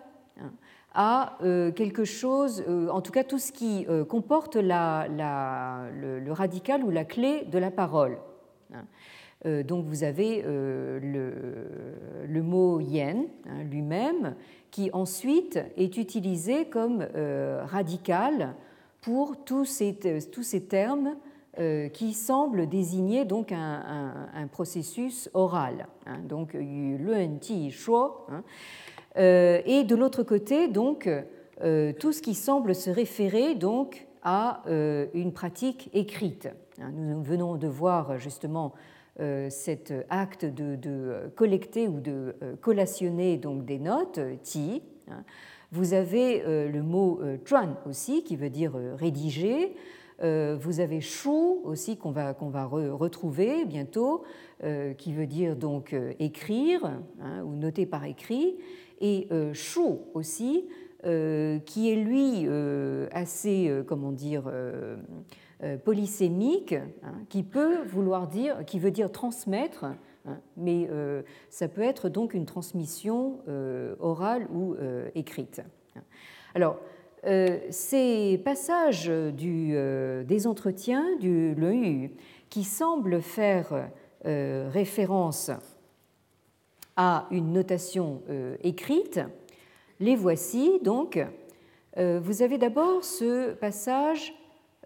à 0.93 1.37
quelque 1.75 2.03
chose, 2.05 2.63
en 2.91 3.01
tout 3.01 3.11
cas 3.11 3.23
tout 3.23 3.37
ce 3.37 3.51
qui 3.51 3.85
comporte 4.09 4.55
le, 4.55 6.31
radical 6.31 6.83
ou 6.83 6.89
la 6.89 7.05
clé 7.05 7.43
de 7.51 7.57
la 7.57 7.71
parole. 7.71 8.17
Hein. 8.73 9.63
Donc 9.63 9.85
vous 9.85 10.03
avez 10.03 10.41
le, 10.43 12.41
mot 12.41 12.79
yen 12.79 13.25
hein, 13.47 13.63
lui-même 13.69 14.35
qui 14.75 14.89
ensuite 14.91 15.57
est 15.77 15.95
utilisé 15.95 16.65
comme 16.65 17.07
euh, 17.15 17.63
radical 17.63 18.55
pour 18.99 19.45
tous 19.45 19.63
ces, 19.63 19.97
tous 20.33 20.43
ces 20.43 20.65
termes 20.65 21.15
euh, 21.15 21.24
qui 21.93 22.13
semblent 22.13 22.67
désigner 22.67 23.25
donc 23.25 23.51
un, 23.51 24.47
processus 24.51 25.29
oral. 25.33 25.87
Hein, 26.05 26.19
donc 26.27 26.53
luen 26.53 27.39
ti 27.39 27.71
shuo. 27.71 28.25
Hein. 28.29 28.43
Euh, 29.17 29.61
et 29.65 29.83
de 29.83 29.95
l'autre 29.95 30.23
côté, 30.23 30.67
donc 30.67 31.09
tout 31.57 32.11
ce 32.11 32.21
qui 32.21 32.33
semble 32.33 32.75
se 32.75 32.89
référer 32.89 33.55
donc 33.55 34.07
à 34.23 34.63
une 35.13 35.31
pratique 35.31 35.89
écrite. 35.93 36.49
Hein. 36.81 36.91
Nous 36.93 37.21
venons 37.21 37.55
de 37.55 37.67
voir 37.67 38.17
justement 38.17 38.73
euh, 39.21 39.49
cet 39.49 39.93
acte 40.09 40.43
de, 40.43 41.31
collecter 41.37 41.87
ou 41.87 42.01
de 42.01 42.35
euh, 42.43 42.57
collationner 42.57 43.37
donc 43.37 43.63
des 43.63 43.79
notes, 43.79 44.19
ti. 44.43 44.81
Hein. 45.09 45.23
Vous 45.71 45.93
avez 45.93 46.43
euh, 46.43 46.69
le 46.69 46.83
mot 46.83 47.21
chuan 47.45 47.77
aussi, 47.85 48.25
qui 48.25 48.35
veut 48.35 48.49
dire 48.49 48.73
rédiger. 48.97 49.73
Vous 50.19 50.79
avez 50.79 51.01
shu 51.01 51.29
aussi 51.63 51.97
qu'on 51.97 52.11
va, 52.11 52.33
retrouver 52.33 53.65
bientôt, 53.65 54.23
qui 54.97 55.13
veut 55.13 55.27
dire 55.27 55.55
donc 55.55 55.95
écrire 56.19 56.85
hein, 57.21 57.43
ou 57.43 57.55
noter 57.55 57.85
par 57.85 58.05
écrit. 58.05 58.57
Et 59.01 59.27
shu 59.53 59.81
aussi, 60.13 60.67
qui 61.03 61.91
est 61.91 61.95
lui 61.95 62.47
assez, 63.11 63.83
comment 63.87 64.11
dire, 64.11 64.49
polysémique, 65.83 66.73
hein, 66.73 67.15
qui 67.29 67.43
peut 67.43 67.83
vouloir 67.83 68.27
dire, 68.27 68.65
qui 68.65 68.79
veut 68.79 68.91
dire 68.91 69.11
transmettre, 69.11 69.85
hein, 70.25 70.39
mais 70.57 70.89
ça 71.49 71.67
peut 71.67 71.81
être 71.81 72.07
donc 72.07 72.33
une 72.33 72.45
transmission 72.45 73.39
orale 73.99 74.47
ou 74.53 74.75
écrite. 75.13 75.61
Alors, 76.53 76.79
ces 77.71 78.39
passages 78.43 79.07
du, 79.07 79.75
des 80.25 80.47
entretiens 80.47 81.15
du 81.17 81.55
Leu 81.55 82.09
qui 82.49 82.63
semblent 82.63 83.21
faire 83.21 83.89
référence 84.23 85.51
à 86.95 87.27
une 87.31 87.51
notation 87.51 88.21
euh, 88.29 88.55
écrite. 88.61 89.19
Les 89.99 90.15
voici 90.15 90.79
donc. 90.81 91.19
Euh, 91.97 92.19
vous 92.21 92.41
avez 92.41 92.57
d'abord 92.57 93.03
ce 93.03 93.53
passage 93.53 94.33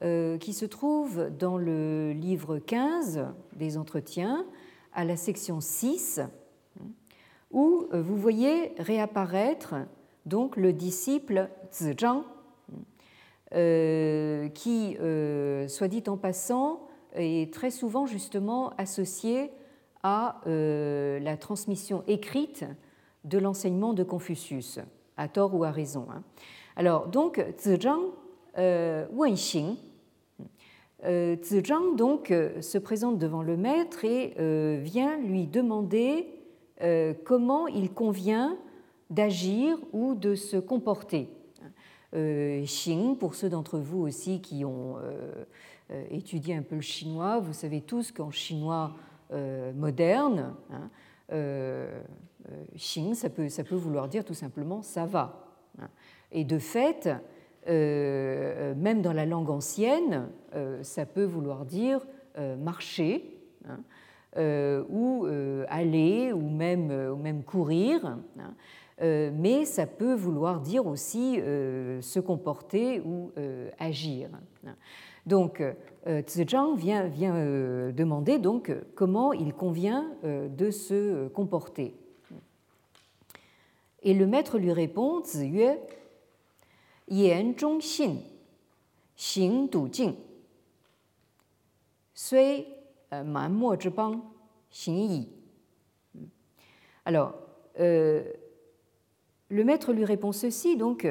euh, 0.01 0.37
qui 0.37 0.53
se 0.53 0.65
trouve 0.65 1.29
dans 1.37 1.57
le 1.57 2.11
livre 2.11 2.59
15 2.59 3.25
des 3.55 3.77
entretiens, 3.77 4.45
à 4.93 5.05
la 5.05 5.17
section 5.17 5.59
6, 5.59 6.21
où 7.51 7.87
vous 7.91 8.15
voyez 8.15 8.73
réapparaître 8.77 9.75
donc 10.29 10.55
le 10.55 10.71
disciple 10.71 11.49
Zizhang, 11.73 12.23
qui, 13.51 14.97
soit 15.67 15.87
dit 15.87 16.03
en 16.07 16.17
passant, 16.17 16.87
est 17.15 17.53
très 17.53 17.71
souvent 17.71 18.05
justement 18.05 18.71
associé 18.77 19.51
à 20.03 20.41
euh, 20.47 21.19
la 21.19 21.37
transmission 21.37 22.03
écrite 22.07 22.65
de 23.25 23.37
l'enseignement 23.37 23.93
de 23.93 24.03
Confucius, 24.03 24.79
à 25.17 25.27
tort 25.27 25.53
ou 25.55 25.63
à 25.63 25.71
raison. 25.71 26.07
Hein. 26.11 26.23
Alors, 26.75 27.07
donc, 27.07 27.43
Zizhang 27.59 28.01
euh, 28.57 29.05
Wenxing, 29.13 29.75
euh, 31.05 31.35
Zizhang 31.43 31.95
donc 31.95 32.33
se 32.61 32.77
présente 32.77 33.17
devant 33.17 33.41
le 33.41 33.57
maître 33.57 34.05
et 34.05 34.33
vient 34.81 35.17
lui 35.17 35.47
demander 35.47 36.27
comment 37.25 37.67
il 37.67 37.91
convient 37.91 38.57
d'agir 39.09 39.77
ou 39.91 40.15
de 40.15 40.35
se 40.35 40.57
comporter. 40.57 41.29
Xing, 42.13 43.17
pour 43.17 43.35
ceux 43.35 43.49
d'entre 43.49 43.77
vous 43.77 43.99
aussi 43.99 44.41
qui 44.41 44.65
ont 44.65 44.95
étudié 46.09 46.55
un 46.55 46.63
peu 46.63 46.75
le 46.75 46.81
chinois, 46.81 47.39
vous 47.39 47.53
savez 47.53 47.81
tous 47.81 48.11
qu'en 48.11 48.31
chinois 48.31 48.95
euh, 49.31 49.71
moderne. 49.73 50.55
Hein, 50.71 50.89
euh, 51.31 52.01
euh, 52.51 52.63
Xing, 52.75 53.13
ça 53.13 53.29
peut, 53.29 53.47
ça 53.47 53.63
peut 53.63 53.75
vouloir 53.75 54.07
dire 54.07 54.25
tout 54.25 54.33
simplement 54.33 54.81
ça 54.81 55.05
va. 55.05 55.45
Hein. 55.79 55.87
Et 56.31 56.45
de 56.45 56.57
fait, 56.57 57.09
même 57.67 59.01
dans 59.03 59.13
la 59.13 59.27
langue 59.27 59.51
ancienne, 59.51 60.29
ça 60.81 61.05
peut 61.05 61.25
vouloir 61.25 61.65
dire 61.65 62.05
marcher 62.57 63.39
hein, 63.67 63.79
ou 64.89 65.27
aller 65.67 66.31
ou 66.33 66.49
même, 66.49 66.89
ou 66.91 67.17
même 67.17 67.43
courir. 67.43 68.17
Mais 69.01 69.65
ça 69.65 69.85
peut 69.85 70.13
vouloir 70.13 70.59
dire 70.59 70.85
aussi 70.85 71.35
se 71.35 72.19
comporter 72.19 73.01
ou 73.01 73.31
agir. 73.79 74.29
Donc, 75.25 75.61
euh, 76.07 76.23
Zhang 76.27 76.75
vient, 76.75 77.03
vient 77.07 77.35
euh, 77.35 77.91
demander 77.91 78.39
donc 78.39 78.71
comment 78.95 79.31
il 79.31 79.53
convient 79.53 80.11
euh, 80.23 80.47
de 80.47 80.71
se 80.71 81.27
comporter. 81.27 81.93
Et 84.01 84.15
le 84.15 84.25
maître 84.25 84.57
lui 84.57 84.73
répond 84.73 85.23
Ziyue, 85.23 85.77
Yan 87.09 87.53
zhong 87.57 87.79
xin, 87.79 88.17
xing 89.15 89.69
du 89.69 89.91
jing, 89.91 90.15
sui 92.13 92.65
man 93.11 93.51
mo 93.51 93.75
bang, 93.95 94.19
xing 94.71 94.95
yi. 94.95 95.27
Alors, 97.03 97.33
le 99.49 99.63
maître 99.63 99.93
lui 99.93 100.05
répond 100.05 100.31
ceci 100.31 100.77
donc, 100.77 101.07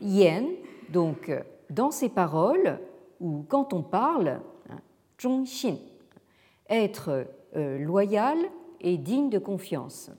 Yan, 0.00 0.44
donc, 0.90 1.32
dans 1.70 1.90
ses 1.90 2.08
paroles, 2.08 2.78
ou 3.20 3.44
quand 3.48 3.72
on 3.72 3.82
parle, 3.82 4.40
hein, 4.70 4.80
zhongxin, 5.20 5.76
être 6.68 7.26
euh, 7.56 7.78
loyal 7.78 8.36
et 8.80 8.96
digne 8.96 9.30
de 9.30 9.38
confiance. 9.38 10.10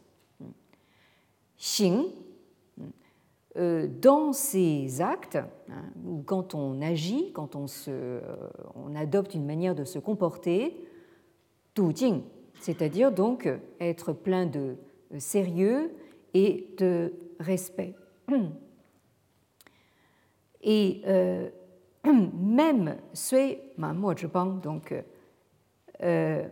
Xing, 1.57 2.05
euh, 3.57 3.87
dans 4.01 4.33
ses 4.33 5.01
actes, 5.01 5.35
hein, 5.35 5.83
ou 6.05 6.21
quand 6.25 6.55
on 6.55 6.81
agit, 6.81 7.31
quand 7.33 7.55
on, 7.55 7.65
euh, 7.87 8.21
on 8.75 8.95
adopte 8.95 9.33
une 9.33 9.45
manière 9.45 9.75
de 9.75 9.83
se 9.83 9.99
comporter, 9.99 10.85
tu 11.73 11.83
jing, 11.95 12.21
c'est-à-dire 12.59 13.11
donc 13.11 13.47
être 13.79 14.11
plein 14.11 14.45
de 14.45 14.75
sérieux 15.17 15.91
et 16.33 16.73
de 16.77 17.13
respect. 17.39 17.95
Et 20.61 21.03
même 22.05 22.97
donc 24.61 24.93
euh, 26.03 26.47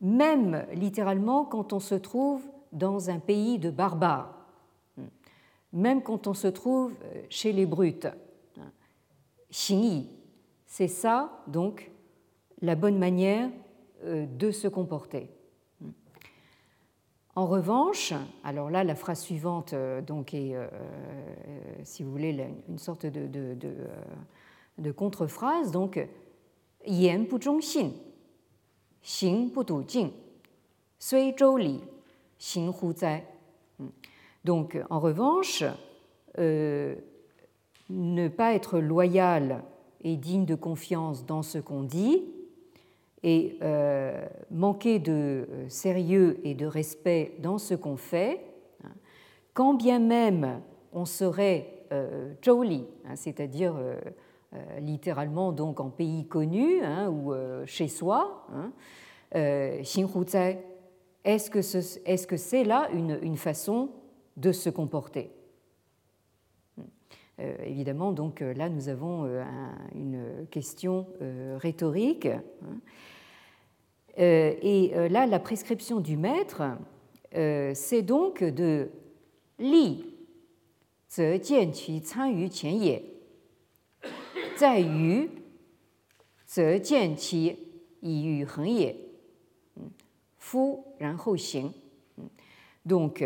même 0.00 0.66
littéralement 0.72 1.44
quand 1.44 1.72
on 1.72 1.80
se 1.80 1.94
trouve 1.94 2.42
dans 2.72 3.10
un 3.10 3.18
pays 3.18 3.58
de 3.58 3.70
barbares, 3.70 4.34
même 5.72 6.02
quand 6.02 6.26
on 6.26 6.34
se 6.34 6.48
trouve 6.48 6.92
euh, 7.04 7.22
chez 7.28 7.52
les 7.52 7.66
brutes. 7.66 8.08
Xingyi, 9.50 10.10
c'est 10.66 10.88
ça 10.88 11.42
donc 11.46 11.90
la 12.60 12.74
bonne 12.74 12.98
manière 12.98 13.50
euh, 14.04 14.26
de 14.26 14.50
se 14.50 14.68
comporter. 14.68 15.30
En 17.36 17.46
revanche, 17.46 18.14
alors 18.44 18.70
là, 18.70 18.82
la 18.82 18.94
phrase 18.94 19.20
suivante 19.20 19.74
donc 20.06 20.32
est, 20.32 20.54
si 21.84 22.02
vous 22.02 22.10
voulez, 22.10 22.34
une 22.68 22.78
sorte 22.78 23.04
de, 23.06 24.92
contre-phrase, 24.92 25.70
donc 25.70 25.98
bu 26.86 27.38
xin, 27.60 27.90
xing 29.02 29.50
sui 30.98 31.34
zhou 31.38 31.56
li, 31.56 31.80
xing 32.38 32.72
hu 32.72 32.92
zai. 32.96 33.24
Donc, 34.44 34.78
en 34.90 35.00
revanche, 35.00 35.64
euh, 36.38 36.94
ne 37.90 38.28
pas 38.28 38.54
être 38.54 38.78
loyal 38.78 39.64
et 40.02 40.16
digne 40.16 40.44
de 40.44 40.54
confiance 40.54 41.26
dans 41.26 41.42
ce 41.42 41.58
qu'on 41.58 41.82
dit, 41.82 42.24
et 43.26 43.58
euh, 43.60 44.24
manquer 44.52 45.00
de 45.00 45.48
euh, 45.50 45.68
sérieux 45.68 46.38
et 46.44 46.54
de 46.54 46.64
respect 46.64 47.32
dans 47.40 47.58
ce 47.58 47.74
qu'on 47.74 47.96
fait, 47.96 48.40
hein, 48.84 48.92
quand 49.52 49.74
bien 49.74 49.98
même 49.98 50.60
on 50.92 51.04
serait 51.04 51.82
euh, 51.90 52.34
hein, 52.46 53.16
c'est-à-dire 53.16 53.74
euh, 53.76 53.96
littéralement 54.78 55.50
donc 55.50 55.80
en 55.80 55.90
pays 55.90 56.28
connu 56.28 56.80
hein, 56.82 57.10
ou 57.10 57.34
chez 57.66 57.88
soi. 57.88 58.46
Est-ce 59.32 59.90
que 61.50 62.36
c'est 62.36 62.64
là 62.64 62.88
une, 62.92 63.36
façon 63.36 63.90
de 64.36 64.52
se 64.52 64.70
comporter? 64.70 65.32
Évidemment, 67.38 68.12
donc 68.12 68.40
là 68.40 68.68
nous 68.68 68.88
avons 68.88 69.28
une 69.94 70.46
question 70.50 71.06
rhétorique. 71.58 72.28
Euh, 74.18 74.54
et 74.62 74.92
euh, 74.94 75.08
là, 75.08 75.26
la 75.26 75.38
prescription 75.38 76.00
du 76.00 76.16
maître, 76.16 76.62
euh, 77.34 77.72
c'est 77.74 78.02
donc 78.02 78.42
de 78.42 78.88
li 79.58 80.04
zhe 81.10 81.38
qi 81.40 81.54
yu 81.54 82.48
qian 82.48 82.70
ye, 82.70 83.02
zai 84.56 84.82
yu 84.82 85.28
zhe 86.48 86.80
jian 86.82 87.14
qi 87.16 87.56
yi 88.02 88.38
yu 88.40 88.46
heng 88.46 88.66
ye, 88.66 88.96
fu 90.38 90.78
ran 91.00 91.16
hou 91.24 91.36
xing. 91.36 91.70
Donc, 92.86 93.24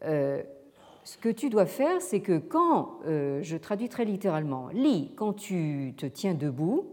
ce 0.00 1.18
que 1.20 1.28
tu 1.28 1.50
dois 1.50 1.66
faire, 1.66 2.00
c'est 2.00 2.20
que 2.20 2.38
quand, 2.38 3.00
je 3.04 3.56
traduis 3.56 3.88
très 3.88 4.04
littéralement, 4.04 4.68
li, 4.68 5.12
quand 5.16 5.32
tu 5.32 5.94
te 5.96 6.06
tiens 6.06 6.34
debout, 6.34 6.86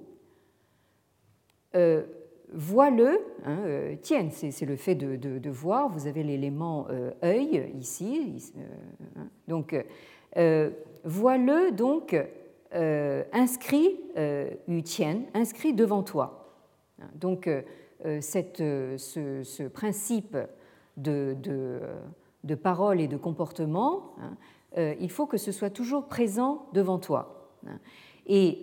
vois-le, 2.54 3.20
hein, 3.46 3.58
euh, 3.66 3.96
tiens, 4.02 4.30
c'est 4.30 4.66
le 4.66 4.76
fait 4.76 4.96
de, 4.96 5.50
voir, 5.50 5.90
vous 5.90 6.08
avez 6.08 6.24
l'élément 6.24 6.88
euh, 6.90 7.12
œil 7.24 7.72
ici, 7.80 8.54
hein, 9.18 9.28
donc 9.48 9.76
vois-le 11.04 11.72
donc 11.72 12.16
euh, 12.74 13.24
inscrit, 13.34 14.00
euh, 14.16 14.50
inscrit 15.34 15.74
devant 15.74 16.04
toi. 16.04 16.56
Donc, 17.16 17.48
euh, 17.48 17.62
cette, 18.22 18.60
ce, 18.60 19.68
principe 19.68 20.38
de, 20.96 21.36
de, 22.44 22.56
parole 22.56 23.02
et 23.02 23.10
de 23.10 23.18
comportement 23.18 24.16
hein, 24.22 24.94
il 25.02 25.12
faut 25.12 25.26
que 25.26 25.36
ce 25.36 25.52
soit 25.52 25.70
toujours 25.70 26.08
présent 26.08 26.68
devant 26.72 26.98
toi. 26.98 27.52
Et 28.26 28.62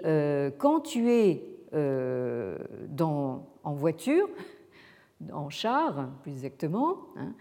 quand 0.59 0.81
tu 0.81 1.11
es 1.11 1.43
dans, 1.73 3.47
en 3.65 3.73
voiture, 3.73 4.29
en 5.33 5.51
char 5.51 6.09
plus 6.23 6.33
exactement, 6.33 6.97
hein, 7.17 7.35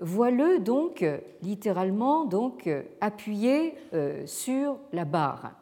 vois-le 0.00 0.58
donc 0.58 1.04
littéralement 1.42 2.24
donc 2.24 2.68
appuyé 3.00 3.74
sur 4.26 4.78
la 4.92 5.04
barre. 5.04 5.52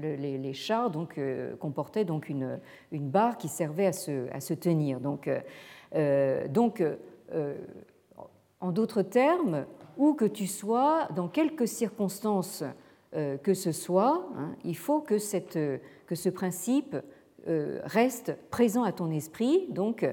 les, 0.00 0.52
chars 0.52 0.90
donc, 0.90 1.18
comportaient 1.58 2.04
donc 2.04 2.28
une, 2.28 2.60
une, 2.92 3.08
barre 3.08 3.38
qui 3.38 3.48
servait 3.48 3.86
à 3.86 3.92
se, 3.92 4.30
à 4.32 4.40
se 4.40 4.54
tenir. 4.54 5.00
Donc, 5.00 5.30
donc 6.50 6.82
en 8.60 8.72
d'autres 8.72 9.02
termes, 9.02 9.66
où 9.96 10.14
que 10.14 10.24
tu 10.24 10.46
sois, 10.46 11.08
dans 11.14 11.28
quelques 11.28 11.68
circonstances 11.68 12.62
euh, 12.62 12.70
que 13.42 13.54
ce 13.54 13.72
soit, 13.72 14.28
hein, 14.36 14.54
il 14.64 14.76
faut 14.76 15.00
que, 15.00 15.18
cette, 15.18 15.58
que, 16.06 16.14
ce 16.14 16.28
principe 16.28 16.96
euh, 17.48 17.80
reste 17.84 18.36
présent 18.50 18.82
à 18.82 18.92
ton 18.92 19.10
esprit, 19.10 19.66
donc, 19.70 20.06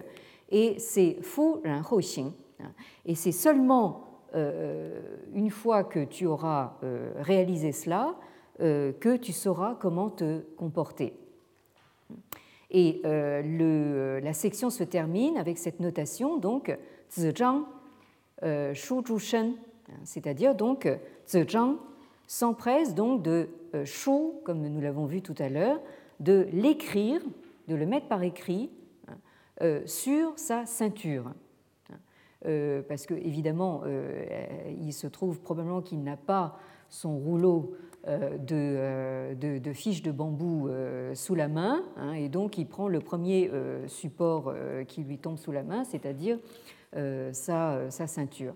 et 0.49 0.80
c'est 0.80 1.18
fu 1.22 1.41
ran 1.66 1.82
ho 1.91 1.97
xing. 1.99 2.32
Hein. 2.62 2.72
Et 3.06 3.16
c'est 3.16 3.32
seulement 3.32 4.22
euh, 4.36 5.01
une 5.34 5.49
fois 5.49 5.84
que 5.84 6.06
tu 6.06 6.26
auras 6.26 6.78
réalisé 7.18 7.72
cela 7.72 8.16
que 8.60 9.18
tu 9.18 9.34
sauras 9.34 9.76
comment 9.80 10.12
te 10.12 10.41
comporter. 10.56 11.14
Et 12.70 13.01
la 13.04 14.34
section 14.34 14.70
se 14.70 14.84
termine 14.84 15.38
avec 15.38 15.58
cette 15.58 15.80
notation, 15.80 16.38
donc, 16.38 16.76
zizhang 17.12 17.64
euh, 18.43 18.74
Shu 18.74 18.95
Shen, 19.20 19.54
c'est-à-dire 20.04 20.56
donc 20.56 20.89
Zhejiang 21.28 21.78
s'empresse 22.28 22.95
donc 22.95 23.21
de 23.21 23.49
euh, 23.76 23.86
Shu, 23.86 24.32
comme 24.43 24.61
nous 24.61 24.82
l'avons 24.82 25.05
vu 25.05 25.21
tout 25.21 25.36
à 25.39 25.49
l'heure, 25.49 25.80
de 26.19 26.47
l'écrire, 26.51 27.21
de 27.67 27.76
le 27.76 27.86
mettre 27.86 28.07
par 28.07 28.24
écrit 28.24 28.69
hein, 29.07 29.13
euh, 29.61 29.82
sur 29.86 30.38
sa 30.38 30.65
ceinture. 30.65 31.32
parce 32.89 33.05
que 33.05 33.13
évidemment, 33.13 33.84
il 34.78 34.91
se 34.91 35.07
trouve 35.07 35.39
probablement 35.39 35.82
qu'il 35.82 36.03
n'a 36.03 36.17
pas 36.17 36.59
son 36.89 37.17
rouleau 37.17 37.76
de, 38.05 39.34
de, 39.34 39.74
fiches 39.74 40.03
de 40.03 40.11
bambou 40.11 40.69
sous 41.13 41.36
la 41.36 41.47
main, 41.47 41.86
hein, 41.95 42.11
et 42.11 42.28
donc 42.28 42.57
il 42.57 42.67
prend 42.67 42.89
le 42.89 42.99
premier 42.99 43.49
support 43.88 44.53
qui 44.89 45.03
lui 45.03 45.19
tombe 45.19 45.38
sous 45.38 45.53
la 45.53 45.63
main, 45.63 45.86
c'est-à-dire 45.86 46.38
euh, 46.95 47.34
sa, 47.34 47.89
sa, 47.89 48.05
ceinture. 48.05 48.53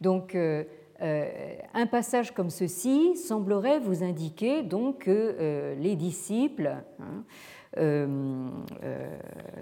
Donc, 0.00 0.36
euh, 0.36 0.62
euh, 0.62 0.64
un 1.00 1.86
passage 1.86 2.32
comme 2.32 2.50
ceci 2.50 3.16
semblerait 3.16 3.78
vous 3.78 4.02
indiquer 4.02 4.62
donc 4.62 5.04
que 5.04 5.74
les 5.78 5.96
disciples, 5.96 6.74
hein, 7.00 7.24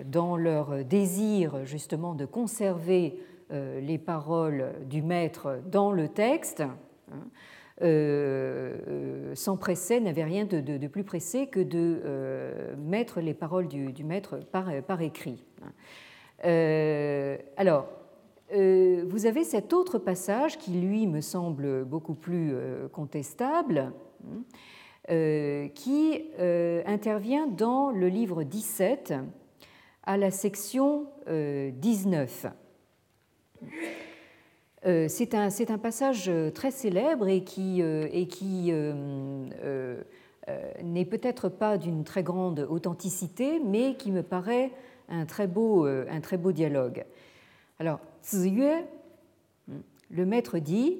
dans 0.04 0.36
leur 0.36 0.84
désir 0.84 1.64
justement 1.64 2.14
de 2.14 2.24
conserver 2.24 3.20
les 3.50 3.98
paroles 3.98 4.72
du 4.88 5.02
maître 5.02 5.60
dans 5.66 5.92
le 5.92 6.08
texte, 6.08 6.62
hein, 6.62 7.28
s'empressaient, 9.34 10.00
n'avaient 10.00 10.24
rien 10.24 10.46
de, 10.46 10.86
plus 10.86 11.04
pressé 11.04 11.48
que 11.48 11.60
de 11.60 12.74
mettre 12.78 13.20
les 13.20 13.34
paroles 13.34 13.68
du, 13.68 14.04
maître 14.04 14.38
par, 14.52 15.02
écrit. 15.02 15.44
Euh, 16.44 17.36
euh, 17.58 17.82
vous 18.52 19.26
avez 19.26 19.44
cet 19.44 19.72
autre 19.72 19.98
passage 19.98 20.58
qui, 20.58 20.72
lui, 20.72 21.06
me 21.06 21.20
semble 21.20 21.84
beaucoup 21.84 22.14
plus 22.14 22.52
euh, 22.52 22.88
contestable, 22.88 23.92
hein, 24.24 25.68
qui 25.74 26.24
intervient 26.86 27.46
dans 27.46 27.90
le 27.90 28.08
livre 28.08 28.42
17 28.42 29.14
à 30.02 30.16
la 30.16 30.32
section 30.32 31.06
19. 31.28 32.46
C'est 34.82 35.34
un, 35.34 35.48
un, 35.68 35.78
passage 35.78 36.28
très 36.54 36.72
célèbre 36.72 37.28
et 37.28 37.44
qui, 37.44 37.80
et 37.80 38.26
qui 38.26 38.72
n'est 40.82 41.04
peut-être 41.04 41.48
pas 41.48 41.78
d'une 41.78 42.02
très 42.02 42.24
grande 42.24 42.66
authenticité, 42.68 43.60
mais 43.64 43.94
qui 43.94 44.10
me 44.10 44.24
paraît 44.24 44.72
un 45.08 45.26
très 45.26 45.46
beau, 45.46 45.86
euh, 45.86 46.06
un 46.10 46.20
très 46.20 46.36
beau 46.36 46.52
dialogue. 46.52 47.04
Alors, 47.78 48.00
Le 48.32 50.24
maître 50.24 50.58
dit 50.58 50.98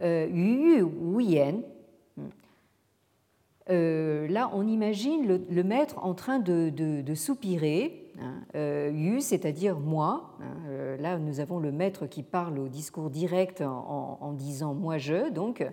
euh, 0.00 0.26
Yu 0.26 0.82
Wu 0.82 1.22
Yan. 1.22 1.62
Euh, 3.70 4.26
là, 4.28 4.50
on 4.54 4.66
imagine 4.66 5.26
le, 5.50 5.62
maître 5.62 5.98
en 6.02 6.14
train 6.14 6.38
de, 6.38 7.14
soupirer. 7.14 8.06
Hein, 8.18 8.90
yu, 8.90 9.20
c'est-à-dire 9.20 9.78
moi. 9.78 10.36
Hein, 10.40 10.96
là, 10.98 11.18
nous 11.18 11.40
avons 11.40 11.58
le 11.58 11.70
maître 11.70 12.06
qui 12.06 12.22
parle 12.22 12.58
au 12.58 12.68
discours 12.68 13.10
direct 13.10 13.60
en, 13.60 14.18
en 14.20 14.32
disant 14.32 14.74
moi 14.74 14.98
je. 14.98 15.30
Donc, 15.30 15.64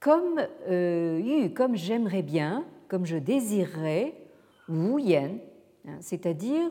comme 0.00 0.46
Yu, 0.70 1.50
comme 1.54 1.76
j'aimerais 1.76 2.22
bien, 2.22 2.64
comme 2.88 3.06
je 3.06 3.16
désirerais 3.16 4.14
Wu 4.68 5.00
Yen, 5.00 5.38
hein, 5.88 5.96
c'est-à-dire 6.00 6.70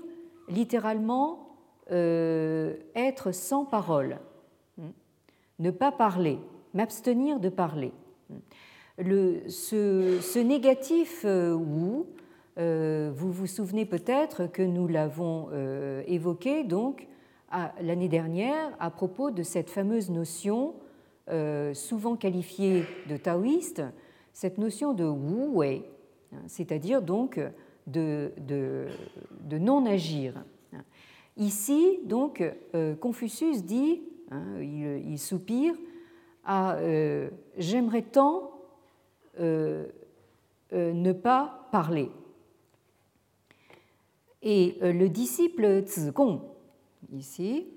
littéralement 0.52 1.52
euh, 1.92 2.76
être 2.96 3.32
sans 3.32 3.66
parole, 3.66 4.20
hein, 4.80 4.92
ne 5.60 5.72
pas 5.72 5.92
parler, 5.92 6.40
m'abstenir 6.74 7.40
de 7.40 7.50
parler. 7.50 7.92
Le, 8.98 9.50
ce, 9.50 10.40
négatif 10.40 11.24
euh, 11.26 11.54
Wu, 11.54 12.04
euh, 12.58 13.12
vous 13.14 13.32
vous 13.32 13.48
souvenez 13.48 13.86
peut-être 13.86 14.46
que 14.46 14.62
nous 14.62 14.88
l'avons 14.88 15.50
évoqué 16.06 16.64
donc 16.64 17.08
l'année 17.82 18.10
dernière 18.10 18.72
à 18.80 18.90
propos 18.90 19.32
de 19.32 19.44
cette 19.44 19.70
fameuse 19.70 20.10
notion 20.10 20.76
souvent 21.74 22.16
qualifiée 22.16 22.84
de 23.10 23.18
taoïste, 23.18 23.84
cette 24.34 24.58
notion 24.58 24.94
de 24.94 25.06
Wu 25.06 25.48
Wei, 25.48 25.84
c'est-à-dire 26.48 27.02
donc 27.02 27.40
de, 27.88 28.88
non-agir. 29.52 30.44
Ici, 31.38 32.00
donc, 32.04 32.44
euh, 32.76 32.96
Confucius 32.96 33.64
dit, 33.64 34.02
hein, 34.32 34.60
il, 34.62 35.18
soupire, 35.18 35.74
à 36.44 36.76
euh, 36.76 37.30
J'aimerais 37.58 38.02
tant 38.02 38.52
euh, 39.40 39.88
ne 40.72 41.12
pas 41.14 41.68
parler. 41.72 42.10
Et 44.44 44.78
le 44.82 45.08
disciple 45.08 45.84
Gong, 46.16 46.42
ici, 47.14 47.68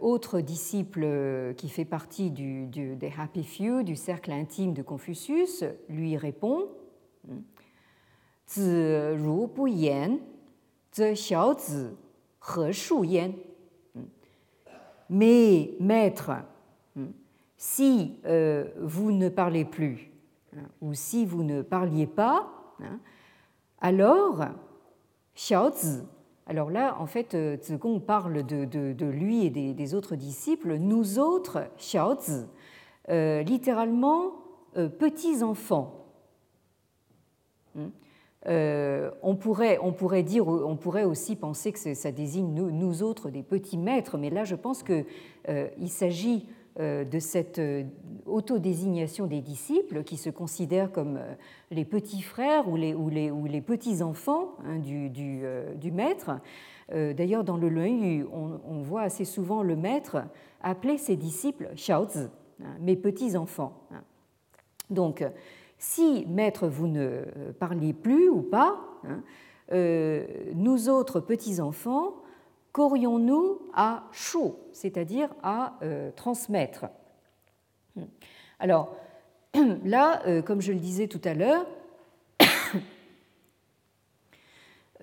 autre 0.00 0.40
disciple 0.40 1.54
qui 1.56 1.70
fait 1.70 1.86
partie 1.86 2.30
des 2.30 3.12
Happy 3.18 3.44
Few, 3.44 3.82
du 3.82 3.96
cercle 3.96 4.32
intime 4.32 4.74
de 4.74 4.82
Confucius, 4.82 5.64
lui 5.88 6.18
répond 6.18 6.68
mais 15.08 15.74
maître, 15.80 16.32
si 17.56 18.16
euh, 18.24 18.68
vous 18.80 19.12
ne 19.12 19.28
parlez 19.28 19.64
plus 19.64 20.10
ou 20.80 20.94
si 20.94 21.26
vous 21.26 21.42
ne 21.42 21.62
parliez 21.62 22.06
pas, 22.06 22.50
alors 23.80 24.44
alors 26.46 26.70
là, 26.70 26.96
en 26.98 27.06
fait, 27.06 27.36
Zigong 27.62 28.00
parle 28.00 28.44
de, 28.44 29.06
lui 29.06 29.46
et 29.46 29.50
des, 29.50 29.94
autres 29.94 30.16
disciples, 30.16 30.76
nous 30.76 31.18
autres, 31.18 31.68
Xiaozi, 31.78 32.46
littéralement 33.08 34.32
petits 34.98 35.42
enfants. 35.42 35.99
Euh, 38.46 39.10
on, 39.22 39.36
pourrait, 39.36 39.78
on, 39.82 39.92
pourrait 39.92 40.22
dire, 40.22 40.48
on 40.48 40.76
pourrait 40.76 41.04
aussi 41.04 41.36
penser 41.36 41.72
que 41.72 41.94
ça 41.94 42.10
désigne 42.10 42.54
nous, 42.54 43.02
autres 43.02 43.28
des 43.28 43.42
petits 43.42 43.76
maîtres, 43.76 44.16
mais 44.16 44.30
là 44.30 44.44
je 44.44 44.54
pense 44.54 44.82
qu'il 44.82 45.04
euh, 45.50 45.68
s'agit 45.86 46.46
euh, 46.78 47.04
de 47.04 47.18
cette 47.18 47.60
autodésignation 48.24 49.26
des 49.26 49.42
disciples 49.42 50.04
qui 50.04 50.16
se 50.16 50.30
considèrent 50.30 50.90
comme 50.90 51.20
les 51.70 51.84
petits 51.84 52.22
frères 52.22 52.66
ou 52.66 52.76
les, 52.76 53.60
petits 53.60 54.02
enfants 54.02 54.54
hein, 54.64 54.78
du, 54.78 55.92
maître. 55.92 56.30
D'ailleurs, 56.90 57.44
dans 57.44 57.56
le 57.56 57.68
Luan 57.68 58.26
on, 58.32 58.58
on, 58.64 58.82
voit 58.82 59.02
assez 59.02 59.24
souvent 59.24 59.62
le 59.62 59.76
maître 59.76 60.24
appeler 60.60 60.98
ses 60.98 61.14
disciples 61.14 61.68
Xiaozi, 61.74 62.26
hein, 62.64 62.74
mes 62.80 62.96
petits 62.96 63.36
enfants. 63.36 63.74
Hein. 63.92 64.02
Donc, 64.88 65.24
si, 65.80 66.26
maître, 66.28 66.68
vous 66.68 66.86
ne 66.86 67.22
parliez 67.58 67.94
plus 67.94 68.28
ou 68.28 68.42
pas, 68.42 68.78
hein, 69.04 69.22
euh, 69.72 70.26
nous 70.54 70.90
autres 70.90 71.20
petits-enfants, 71.20 72.16
qu'aurions-nous 72.72 73.62
à 73.72 74.04
chaud, 74.12 74.60
c'est-à-dire 74.72 75.30
à 75.42 75.78
transmettre 76.14 76.84
Alors, 78.60 78.94
là, 79.84 80.42
comme 80.42 80.60
je 80.60 80.72
le 80.72 80.78
disais 80.78 81.08
tout 81.08 81.20
à 81.24 81.34
l'heure, 81.34 81.66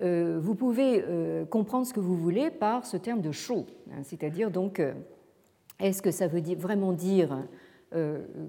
vous 0.00 0.54
pouvez 0.54 1.04
comprendre 1.50 1.86
ce 1.86 1.92
que 1.92 2.00
vous 2.00 2.16
voulez 2.16 2.50
par 2.50 2.86
ce 2.86 2.96
terme 2.96 3.20
de 3.20 3.32
chaud, 3.32 3.66
hein, 3.90 4.02
c'est-à-dire 4.04 4.50
donc, 4.50 4.80
est-ce 5.80 6.00
que 6.00 6.12
ça 6.12 6.28
veut 6.28 6.40
vraiment 6.54 6.92
dire 6.92 7.36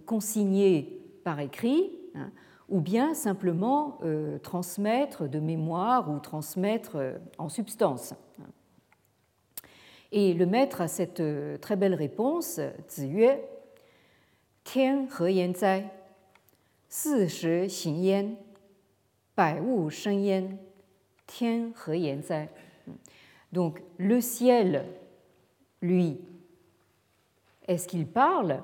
consigner 0.06 1.02
par 1.24 1.40
écrit 1.40 1.99
hein, 2.16 2.32
ou 2.70 2.82
bien 2.82 3.14
simplement 3.14 3.98
euh, 4.04 4.38
transmettre 4.40 5.28
de 5.28 5.40
mémoire 5.40 6.10
ou 6.10 6.20
transmettre 6.20 6.96
euh, 6.96 7.18
en 7.38 7.50
substance. 7.50 8.14
Et 10.12 10.34
le 10.34 10.46
maître 10.46 10.82
a 10.82 10.88
cette 10.88 11.20
euh, 11.20 11.58
très 11.58 11.76
belle 11.76 11.96
réponse, 11.96 12.60
Ziyue, 12.90 13.38
Tian 14.64 15.08
he 15.20 15.34
yan 15.34 15.54
zai, 15.56 15.86
si 16.88 17.28
shi 17.30 17.68
xing 17.68 18.04
yan, 18.04 18.36
bai 19.38 19.60
wu 19.60 19.90
sheng 19.90 20.22
yan, 20.22 20.58
Tian 21.26 21.72
he 21.88 21.98
yan 21.98 22.22
zai. 22.22 22.50
Donc 23.52 23.82
le 23.98 24.22
ciel, 24.22 24.86
lui, 25.82 26.20
est-ce 27.68 27.88
qu'il 27.88 28.06
parle 28.06 28.62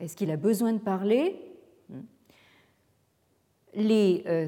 Est-ce 0.00 0.16
qu'il 0.16 0.30
a 0.30 0.36
besoin 0.36 0.74
de 0.74 0.78
parler 0.78 1.47
les 3.74 4.22
euh, 4.26 4.46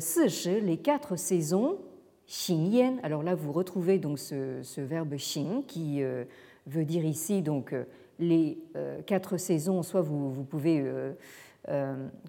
les 0.61 0.77
quatre 0.79 1.17
saisons, 1.17 1.79
Xing 2.27 3.01
alors 3.03 3.23
là 3.23 3.35
vous 3.35 3.53
retrouvez 3.53 3.99
donc 3.99 4.19
ce, 4.19 4.81
verbe 4.81 5.15
Xing 5.17 5.65
qui 5.65 6.03
euh, 6.03 6.25
veut 6.67 6.85
dire 6.85 7.05
ici 7.05 7.43
donc 7.43 7.73
euh, 7.73 7.85
les 8.19 8.59
quatre 9.07 9.39
saisons, 9.39 9.83
soit 9.83 10.03
vous, 10.03 10.45
pouvez 10.45 10.85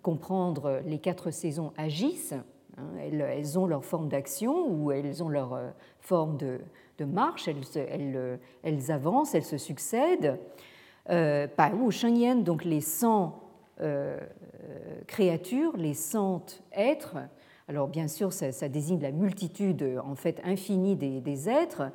comprendre 0.01 0.79
les 0.85 0.99
quatre 0.99 1.31
saisons 1.31 1.73
agissent, 1.75 2.33
hein, 2.77 2.85
elles, 2.97 3.59
ont 3.59 3.65
leur 3.65 3.83
forme 3.83 4.07
d'action 4.07 4.69
ou 4.69 4.93
elles 4.93 5.21
ont 5.21 5.27
leur 5.27 5.59
forme 5.99 6.37
de, 6.37 6.61
marche, 7.03 7.49
elles, 7.49 8.91
avancent, 8.91 9.35
elles 9.35 9.43
se 9.43 9.57
succèdent. 9.57 10.39
Euh, 11.09 11.47
ou 11.79 11.91
Shengyan, 11.91 12.35
donc 12.35 12.63
les 12.63 12.81
100 12.81 13.37
créatures, 15.07 15.75
les 15.77 15.93
cent 15.93 16.45
êtres. 16.71 17.17
Alors 17.67 17.87
bien 17.87 18.07
sûr, 18.07 18.33
ça, 18.33 18.69
désigne 18.69 19.01
la 19.01 19.11
multitude 19.11 19.99
en 20.03 20.15
fait 20.15 20.41
infinie 20.43 20.95
des, 20.95 21.49
êtres. 21.49 21.91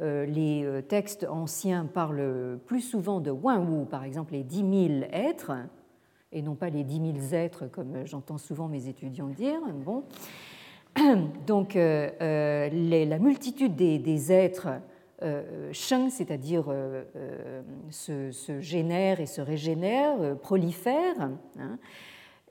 Euh, 0.00 0.24
les 0.24 0.64
euh, 0.64 0.80
textes 0.80 1.26
anciens 1.28 1.84
parlent 1.84 2.58
plus 2.66 2.80
souvent 2.80 3.20
de 3.20 3.30
Wu, 3.30 3.84
par 3.90 4.04
exemple 4.04 4.32
les 4.32 4.42
dix 4.42 4.62
mille 4.62 5.06
êtres, 5.12 5.52
et 6.32 6.40
non 6.40 6.54
pas 6.54 6.70
les 6.70 6.84
dix 6.84 7.00
mille 7.00 7.34
êtres 7.34 7.66
comme 7.66 8.06
j'entends 8.06 8.38
souvent 8.38 8.66
mes 8.66 8.88
étudiants 8.88 9.28
dire. 9.28 9.60
Bon. 9.84 10.04
Donc 11.46 11.76
euh, 11.76 12.68
la 12.70 13.18
multitude 13.18 13.76
des, 13.76 14.32
êtres 14.32 14.68
sheng, 15.72 16.08
c'est-à-dire 16.08 16.66
se, 17.90 18.60
génèrent 18.60 19.20
et 19.20 19.26
se 19.26 19.40
régénèrent, 19.40 20.36
prolifèrent. 20.38 21.30
Hein, 21.58 21.78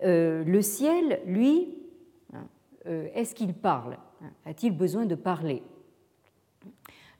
euh, 0.04 0.44
le 0.46 0.62
ciel, 0.62 1.22
lui, 1.26 1.78
hein, 2.34 2.48
euh, 2.88 3.08
est-ce 3.14 3.36
qu'il 3.36 3.54
parle 3.54 3.98
hein, 4.24 4.32
A-t-il 4.46 4.76
besoin 4.76 5.06
de 5.06 5.16
parler? 5.16 5.62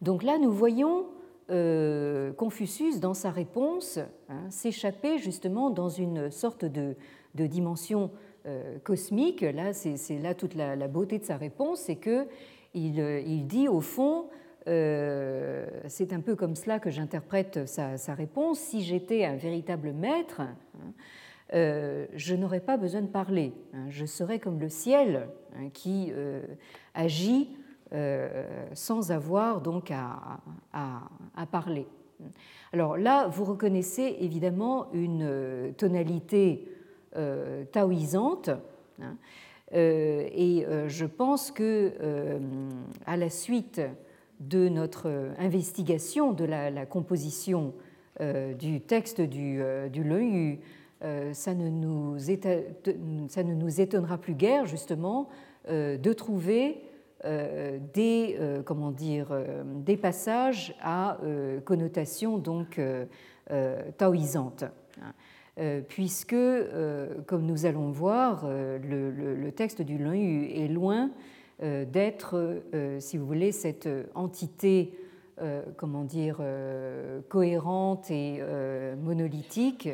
Donc 0.02 0.24
là, 0.24 0.38
nous 0.38 0.52
voyons 0.52 1.08
euh, 1.50 2.32
Confucius, 2.34 3.00
dans 3.00 3.14
sa 3.14 3.32
réponse, 3.32 4.00
s'échapper 4.50 5.18
justement 5.18 5.70
dans 5.70 5.90
une 5.90 6.32
sorte 6.32 6.64
de, 6.64 6.96
dimension 7.36 8.12
cosmique. 8.84 9.42
Là, 9.42 9.74
c'est 9.74 10.20
là 10.20 10.34
toute 10.34 10.56
la, 10.56 10.88
beauté 10.88 11.20
de 11.20 11.26
sa 11.26 11.38
réponse, 11.38 11.82
c'est 11.82 11.98
que 11.98 12.28
il, 12.74 13.48
dit 13.48 13.68
au 13.68 13.82
fond, 13.82 14.28
c'est 14.66 16.14
un 16.14 16.22
peu 16.22 16.36
comme 16.36 16.56
cela 16.56 16.80
que 16.80 16.90
j'interprète 16.90 17.68
sa, 17.68 17.98
sa, 17.98 18.14
réponse, 18.14 18.60
si 18.60 18.84
j'étais 18.84 19.26
un 19.26 19.36
véritable 19.36 19.94
maître, 19.94 20.42
euh, 21.54 22.06
je 22.14 22.36
n'aurais 22.36 22.60
pas 22.60 22.78
besoin 22.78 23.02
de 23.02 23.08
parler. 23.08 23.54
Hein. 23.74 23.86
Je 23.90 24.06
serais 24.06 24.40
comme 24.40 24.60
le 24.60 24.70
ciel 24.70 25.30
hein, 25.56 25.70
qui 25.74 26.10
euh, 26.12 26.42
agit 26.94 27.50
euh, 27.94 28.46
sans 28.74 29.12
avoir 29.12 29.62
donc 29.62 29.92
à, 29.92 30.40
parler. 31.52 31.88
Alors 32.72 32.98
là, 32.98 33.28
vous 33.28 33.46
reconnaissez 33.46 34.18
évidemment 34.20 34.92
une 34.94 35.74
tonalité 35.78 36.70
taoïsante. 37.72 38.52
Hein. 39.02 39.16
et 39.72 40.66
je 40.88 41.06
pense 41.06 41.50
que 41.52 41.94
à 43.06 43.16
la 43.16 43.30
suite 43.30 43.82
de 44.40 44.70
notre 44.70 45.32
investigation 45.38 46.34
de 46.34 46.46
la, 46.46 46.86
composition 46.86 47.74
du 48.58 48.82
texte 48.82 49.22
du, 49.22 49.62
du 49.92 50.04
euh, 51.02 51.34
ça 51.34 51.54
ne, 51.54 51.70
nous 51.70 52.18
étonnera 53.82 54.18
plus 54.18 54.34
guère 54.34 54.66
justement 54.66 55.30
euh, 55.70 55.98
de 55.98 56.12
trouver 56.12 56.82
euh, 57.24 57.80
des, 57.94 58.38
passages 59.98 60.76
à 60.82 61.18
connotation 61.66 62.38
donc 62.38 62.82
taoïsante, 63.98 64.66
puisque, 65.88 66.36
comme 67.26 67.46
nous 67.46 67.66
allons 67.66 67.92
voir, 67.92 68.48
le, 68.48 69.50
texte 69.52 69.82
du 69.82 69.96
Yu 69.96 70.52
est 70.54 70.68
loin 70.68 71.12
d'être, 71.62 72.62
si 73.00 73.18
vous 73.18 73.26
voulez, 73.26 73.52
cette 73.52 73.90
entité, 74.16 74.98
comment 75.78 76.04
dire, 76.04 76.42
cohérente 77.30 78.10
et 78.12 78.42
monolithique 79.02 79.90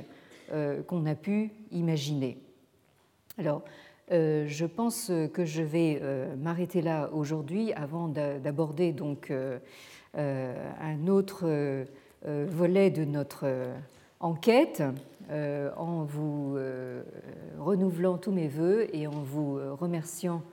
euh, 0.51 0.83
qu'on 0.83 1.07
a 1.07 1.15
pu 1.15 1.49
imaginer. 1.71 2.37
Alors, 3.39 3.63
euh, 4.11 4.45
je 4.47 4.67
pense 4.67 5.11
que 5.33 5.43
je 5.43 5.63
vais 5.63 5.97
euh, 6.03 6.35
m'arrêter 6.35 6.83
là 6.83 7.09
aujourd'hui 7.11 7.73
avant 7.73 8.07
d'aborder 8.09 8.91
donc 8.91 9.33
un 10.13 11.07
autre 11.07 11.85
volet 12.23 12.91
de 12.91 13.05
notre 13.05 13.47
enquête 14.19 14.83
en 15.31 16.03
vous 16.03 16.57
renouvelant 17.59 18.17
tous 18.17 18.31
mes 18.31 18.47
voeux 18.47 18.87
et 18.95 19.07
en 19.07 19.23
vous 19.23 19.57
remerciant 19.75 20.43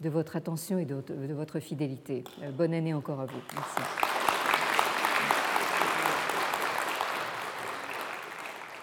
de 0.00 0.08
votre 0.08 0.36
attention 0.36 0.78
et 0.78 0.84
de 0.84 1.34
votre 1.34 1.60
fidélité. 1.60 2.24
Bonne 2.56 2.74
année 2.74 2.94
encore 2.94 3.20
à 3.20 3.26
vous. 3.26 3.40
Merci. 3.54 3.80